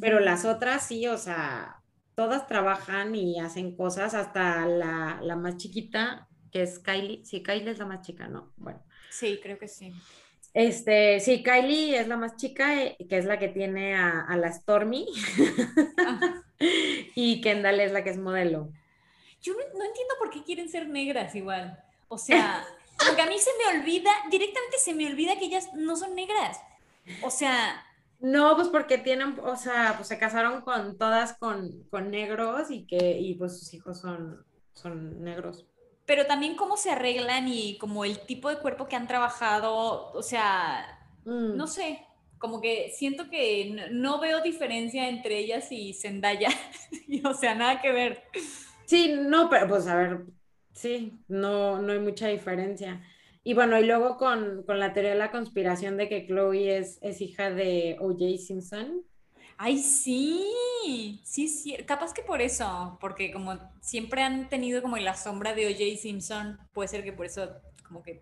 [0.00, 1.82] pero las otras sí, o sea,
[2.14, 7.24] todas trabajan y hacen cosas, hasta la, la más chiquita, que es Kylie.
[7.24, 8.52] Sí, Kylie es la más chica, ¿no?
[8.56, 8.82] Bueno.
[9.10, 9.92] Sí, creo que sí.
[10.54, 14.52] Este, sí, Kylie es la más chica, eh, que es la que tiene a, la
[14.52, 15.04] Stormy.
[17.16, 18.70] y Kendall es la que es modelo.
[19.42, 21.82] Yo no, entiendo por qué quieren ser negras igual.
[22.06, 22.64] O sea,
[23.04, 26.60] porque a mí se me olvida, directamente se me olvida que ellas no son negras.
[27.22, 27.84] O sea.
[28.24, 32.86] No, pues porque tienen, o sea, pues se casaron con todas con, con negros y
[32.86, 35.66] que, y pues sus hijos son, son negros
[36.06, 40.22] pero también cómo se arreglan y como el tipo de cuerpo que han trabajado, o
[40.22, 41.56] sea, mm.
[41.56, 42.06] no sé,
[42.38, 46.50] como que siento que no, veo diferencia entre ellas y Zendaya,
[47.24, 48.22] o sea, nada que ver.
[48.84, 50.26] Sí, no, pero pues a ver,
[50.72, 53.02] sí, no, no hay mucha diferencia.
[53.44, 56.98] Y bueno, y luego con, con la teoría de la conspiración de que Chloe es,
[57.02, 58.38] es hija de O.J.
[58.38, 59.04] Simpson.
[59.56, 65.14] Ay, sí, sí, sí, capaz que por eso, porque como siempre han tenido como la
[65.14, 67.48] sombra de OJ Simpson, puede ser que por eso
[67.86, 68.20] como que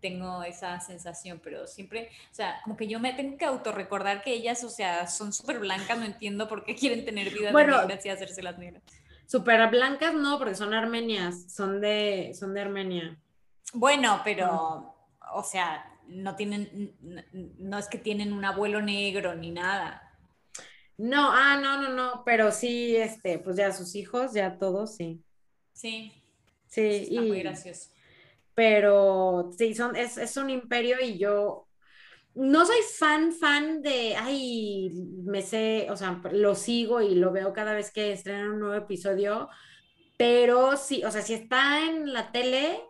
[0.00, 4.32] tengo esa sensación, pero siempre, o sea, como que yo me tengo que autorrecordar que
[4.32, 7.86] ellas, o sea, son súper blancas, no entiendo por qué quieren tener vida bueno, de
[7.86, 8.82] negras y hacerse las negras.
[9.26, 13.18] Súper blancas no, porque son armenias, son de, son de Armenia.
[13.74, 14.94] Bueno, pero,
[15.34, 16.96] o sea, no tienen,
[17.58, 20.02] no es que tienen un abuelo negro ni nada.
[20.98, 25.24] No, ah, no, no, no, pero sí, este, pues ya sus hijos, ya todos, sí.
[25.72, 26.12] Sí.
[26.66, 27.90] Sí, Está muy gracioso.
[28.54, 31.66] Pero sí, son, es, es un imperio y yo
[32.34, 34.90] no soy fan, fan de, ay,
[35.24, 38.74] me sé, o sea, lo sigo y lo veo cada vez que estrenan un nuevo
[38.74, 39.48] episodio,
[40.16, 42.80] pero sí, o sea, si está en la tele,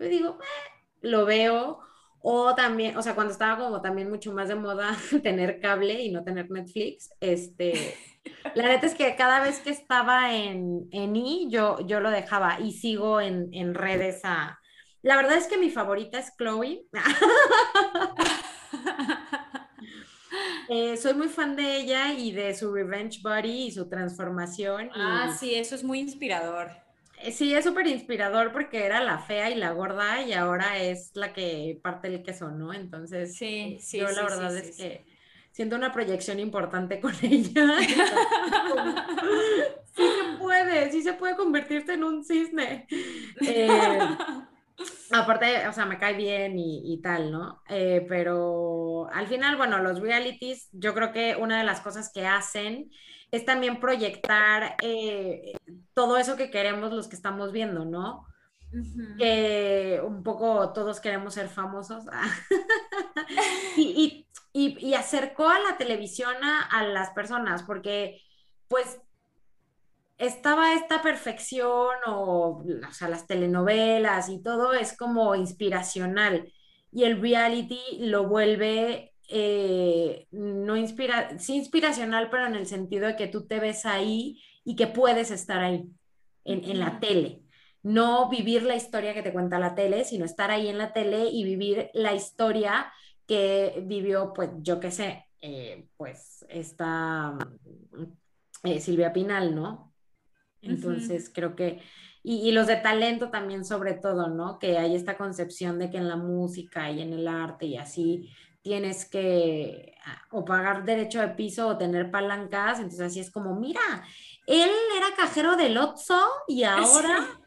[0.00, 1.78] pues digo, eh, lo veo,
[2.22, 6.10] o también, o sea, cuando estaba como también mucho más de moda tener cable y
[6.10, 7.98] no tener Netflix, este,
[8.54, 12.58] la neta es que cada vez que estaba en, en I, yo, yo lo dejaba
[12.60, 14.58] y sigo en, en redes a...
[15.02, 16.86] La verdad es que mi favorita es Chloe.
[20.72, 24.88] Eh, soy muy fan de ella y de su Revenge Body y su transformación.
[24.94, 26.70] Ah, sí, eso es muy inspirador.
[27.22, 31.10] Eh, sí, es súper inspirador porque era la fea y la gorda y ahora es
[31.14, 32.72] la que parte el queso, ¿no?
[32.72, 35.04] Entonces, sí, sí, yo la verdad es que
[35.52, 37.78] siento una proyección importante con ella.
[39.94, 42.86] sí se puede, sí se puede convertirse en un cisne.
[43.42, 43.68] Eh,
[45.10, 47.62] aparte, o sea, me cae bien y, tal, ¿no?
[47.68, 52.26] Eh, pero al final, bueno, los realities, yo creo que una de las cosas que
[52.26, 52.90] hacen
[53.30, 55.52] es también proyectar eh,
[55.94, 58.26] todo eso que queremos los que estamos viendo, ¿no?
[59.18, 62.04] Que un poco todos queremos ser famosos.
[63.76, 68.20] y, y, acercó a la televisión a, las personas, porque
[68.68, 69.00] pues
[70.18, 76.52] estaba esta perfección o, o sea, las telenovelas y todo es como inspiracional
[76.92, 83.14] y el reality lo vuelve eh, no inspira, sí inspiracional, pero en el sentido de
[83.14, 85.88] que tú te ves ahí y que puedes estar ahí,
[86.44, 87.42] en, en, la tele.
[87.82, 91.28] No vivir la historia que te cuenta la tele, sino estar ahí en la tele
[91.30, 92.92] y vivir la historia
[93.26, 97.38] que vivió, pues yo qué sé, eh, pues esta
[98.64, 99.94] eh, Silvia Pinal, ¿no?
[100.60, 101.80] Entonces creo que,
[102.24, 104.58] y, y, los de talento también sobre todo, ¿no?
[104.58, 108.28] Que hay esta concepción de que en la música y en el arte y así
[108.62, 113.54] tienes que ah, o pagar derecho de piso o tener palancas, entonces así es como,
[113.58, 113.80] mira,
[114.46, 117.40] él era cajero del Otso y ahora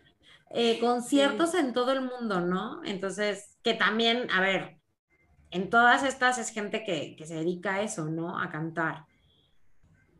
[0.55, 2.83] eh, conciertos en todo el mundo, ¿no?
[2.85, 4.77] Entonces, que también, a ver,
[5.49, 8.39] en todas estas es gente que, se dedica a eso, ¿no?
[8.39, 9.05] A cantar.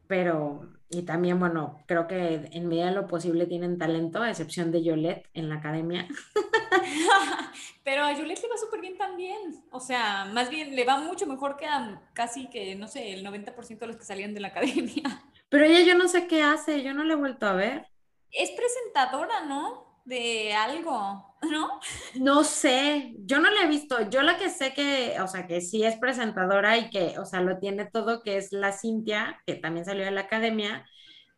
[0.08, 4.72] Pero, y también, bueno, creo que en medida de lo posible tienen talento, a excepción
[4.72, 6.08] de Yolette en la academia.
[7.84, 9.64] Pero a Yolette le va súper bien también.
[9.72, 13.26] O sea, más bien le va mucho mejor que a casi que, no sé, el
[13.26, 15.24] 90% de los que salían de la academia.
[15.50, 17.88] Pero ella yo no sé qué hace, yo no le he vuelto a ver.
[18.32, 19.94] Es presentadora, ¿no?
[20.06, 21.80] de algo, ¿no?
[22.20, 24.10] No sé, yo no la he visto.
[24.10, 27.42] Yo la que sé que, o sea, que sí es presentadora y que, o sea,
[27.42, 30.86] lo tiene todo, que es la Cintia, que también salió de la academia,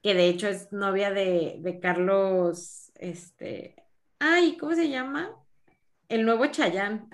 [0.02, 3.76] que de hecho es novia de, de Carlos, este,
[4.20, 5.32] ay, ¿cómo se llama?
[6.10, 7.10] El nuevo Chayán.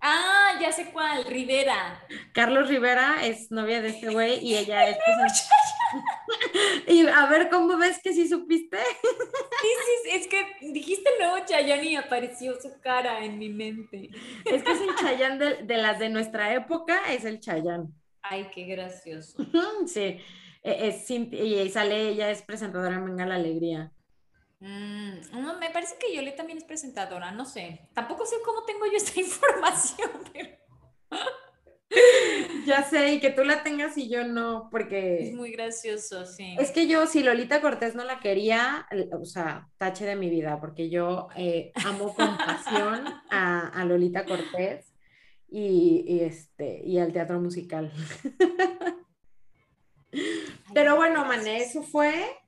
[0.00, 2.00] Ah, ya sé cuál, Rivera.
[2.32, 4.96] Carlos Rivera es novia de este güey y ella es
[6.86, 8.78] y a ver, ¿cómo ves que sí supiste?
[8.78, 9.68] sí,
[10.04, 14.10] sí, es que dijiste luego Chayanne y apareció su cara en mi mente.
[14.44, 17.92] Es que es el Chayán de, las de nuestra época, es el Chayán.
[18.22, 19.38] Ay, qué gracioso.
[19.86, 20.20] sí,
[20.62, 23.92] e, es, y sale, ella es presentadora en Venga la Alegría.
[24.60, 27.88] Mm, no, me parece que Yole también es presentadora, no sé.
[27.94, 30.50] Tampoco sé cómo tengo yo esta información, pero...
[32.66, 35.28] ya sé, y que tú la tengas y yo no, porque...
[35.28, 36.56] Es muy gracioso, sí.
[36.58, 40.60] Es que yo, si Lolita Cortés no la quería, o sea, tache de mi vida,
[40.60, 44.94] porque yo eh, amo con pasión a, Lolita Cortés
[45.48, 47.90] y, este, y al teatro musical.
[50.74, 52.39] Pero bueno, Mané, eso fue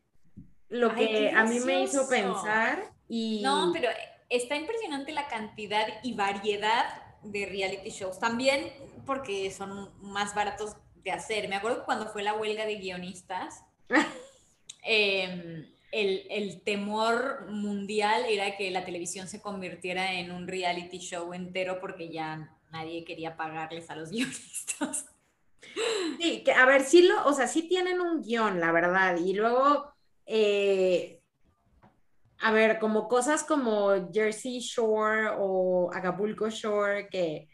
[0.73, 3.41] lo que a mí me hizo pensar y...
[3.43, 3.89] No, pero
[4.31, 6.87] está impresionante la cantidad y variedad
[7.23, 8.19] de reality shows.
[8.19, 8.73] También
[9.05, 11.49] porque son más baratos de hacer.
[11.49, 13.63] Me acuerdo que cuando fue la huelga de guionistas,
[14.83, 21.79] em, el, temor mundial era que la televisión se convirtiera en un reality show entero
[21.81, 25.07] porque ya nadie quería pagarles a los guionistas.
[26.19, 29.35] Sí, que a ver, sí lo, o sea, sí tienen un guion, la verdad, y
[29.35, 29.92] luego,
[30.27, 31.21] eh,
[32.41, 37.49] a ver, como cosas como Jersey Shore o Acapulco Shore, que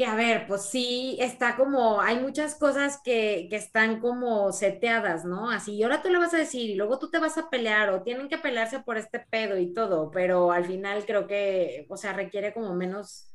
[0.00, 5.26] que a ver, pues sí, está como, hay muchas cosas que, que, están como seteadas,
[5.26, 5.50] ¿no?
[5.50, 7.90] Así, y ahora tú le vas a decir, y luego tú te vas a pelear,
[7.90, 11.98] o tienen que pelearse por este pedo y todo, pero al final creo que, o
[11.98, 13.29] sea, requiere como menos...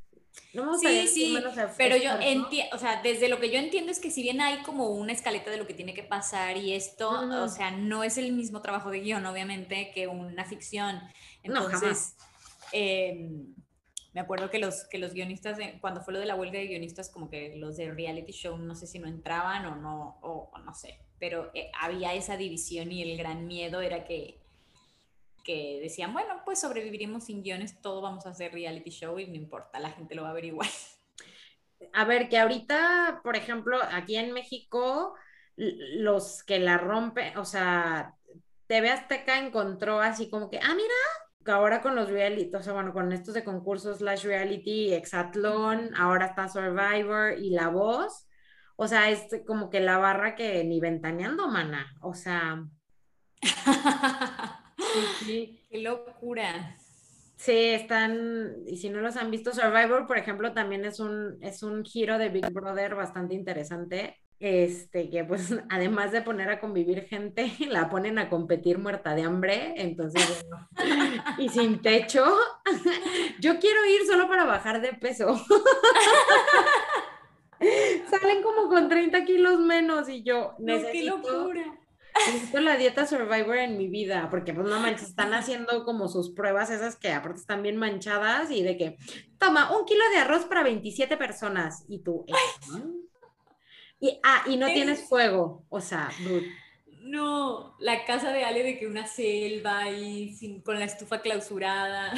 [0.53, 1.37] No sí, sí,
[1.77, 4.63] pero yo entiendo, o sea, desde lo que yo entiendo es que si bien hay
[4.63, 8.17] como una escaleta de lo que tiene que pasar y esto, o sea, no es
[8.17, 11.01] el mismo trabajo de guion, obviamente, que una ficción.
[11.43, 12.15] Entonces,
[12.71, 13.55] no,
[14.15, 17.09] me acuerdo que los, que los guionistas, cuando fue lo de la huelga de guionistas,
[17.09, 20.73] como que los de reality show no sé si no entraban o no, o, no
[20.73, 24.39] sé, pero eh, había esa división y el gran miedo era que,
[25.45, 29.35] que decían, bueno, pues sobreviviremos sin guiones, todo vamos a hacer reality show y no
[29.35, 30.67] importa, la gente lo va a ver igual.
[31.93, 35.13] A ver, que ahorita, por ejemplo, aquí en México,
[35.55, 38.15] los que la rompen, o sea,
[38.67, 42.93] TV Azteca encontró así como que, ah, mira, ahora con los reality, o sea, bueno,
[42.93, 48.25] con estos de concursos slash reality, Exatlón, ahora está Survivor y La Voz,
[48.77, 52.65] o sea, es como que la barra que ni ventaneando, mana, o sea...
[55.25, 56.77] Sí, Qué locura.
[57.37, 61.63] Sí, están, y si no los han visto, Survivor, por ejemplo, también es un, es
[61.63, 64.17] un giro de Big Brother bastante interesante.
[64.39, 69.23] Este, que pues además de poner a convivir gente, la ponen a competir muerta de
[69.23, 70.67] hambre, entonces, bueno,
[71.37, 72.23] y sin techo.
[73.39, 75.41] Yo quiero ir solo para bajar de peso.
[78.09, 81.79] Salen como con 30 kilos menos y yo necesito, qué locura.
[82.27, 86.31] Necesito la dieta Survivor en mi vida, porque pues no manches, están haciendo como sus
[86.31, 88.97] pruebas esas que aparte están bien manchadas y de que,
[89.37, 92.25] toma, un kilo de arroz para 27 personas y tú,
[93.99, 96.09] y, ah, y no tienes fuego, o sea,
[97.01, 102.13] No, la casa de Ale de que una selva y sin, con la estufa clausurada.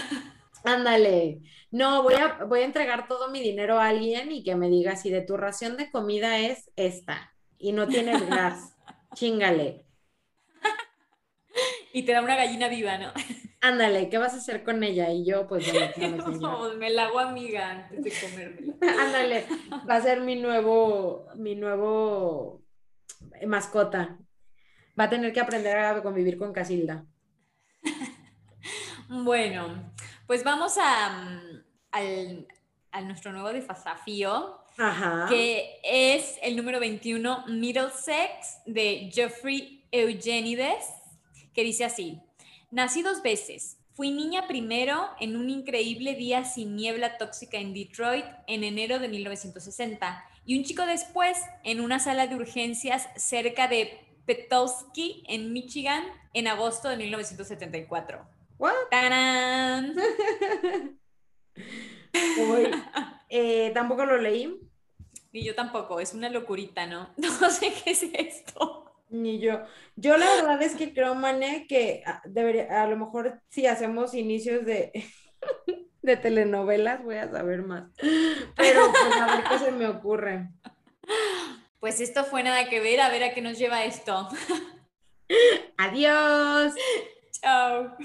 [0.64, 1.41] Ándale.
[1.72, 4.95] No, voy a, voy a entregar todo mi dinero a alguien y que me diga
[4.95, 8.76] si de tu ración de comida es esta y no tienes gas.
[9.14, 9.87] Chingale.
[11.98, 13.12] Y te da una gallina viva, ¿no?
[13.62, 15.10] Ándale, ¿qué vas a hacer con ella?
[15.10, 15.66] Y yo, pues,
[16.39, 18.74] no, me la hago amiga antes de comérmela.
[19.02, 19.48] Ándale,
[19.89, 22.62] va a ser mi nuevo, mi nuevo
[23.48, 24.16] mascota.
[25.00, 27.04] Va a tener que aprender a convivir con Casilda.
[29.10, 29.91] Bueno,
[30.28, 32.48] pues vamos a, mm, al,
[32.91, 34.60] a nuestro nuevo desafío,
[35.30, 40.86] que es el número 21, Middlesex, de Geoffrey Eugenides,
[41.58, 42.22] que dice así,
[42.70, 43.80] nací dos veces.
[43.95, 49.08] Fui niña primero en un increíble día sin niebla tóxica en Detroit en enero de
[49.08, 56.03] 1960 y un chico después en una sala de urgencias cerca de Petoskey en Michigan
[56.36, 58.24] en agosto de 1974.
[58.60, 58.74] ¿What?
[63.30, 64.58] Eh, tampoco lo leí.
[65.34, 67.10] Ni yo tampoco, es una locurita, ¿no?
[67.18, 68.87] No sé qué es esto.
[69.10, 69.62] Ni yo.
[69.95, 74.14] Yo la verdad es que creo, Mané, que ah, debería, a lo mejor si hacemos
[74.14, 74.91] inicios de,
[76.01, 77.89] de telenovelas voy a saber más.
[78.55, 80.49] Pero pues a ver qué se me ocurre.
[81.80, 84.28] Pues esto fue nada que ver, a ver a qué nos lleva esto.
[85.78, 86.74] Adiós.
[87.32, 87.95] Chao.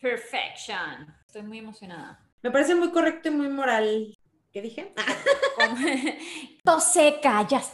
[0.00, 1.14] Perfection.
[1.26, 2.20] Estoy muy emocionada.
[2.42, 4.18] Me parece muy correcto y muy moral.
[4.52, 4.92] ¿Qué dije?
[6.64, 7.62] Toseca, ya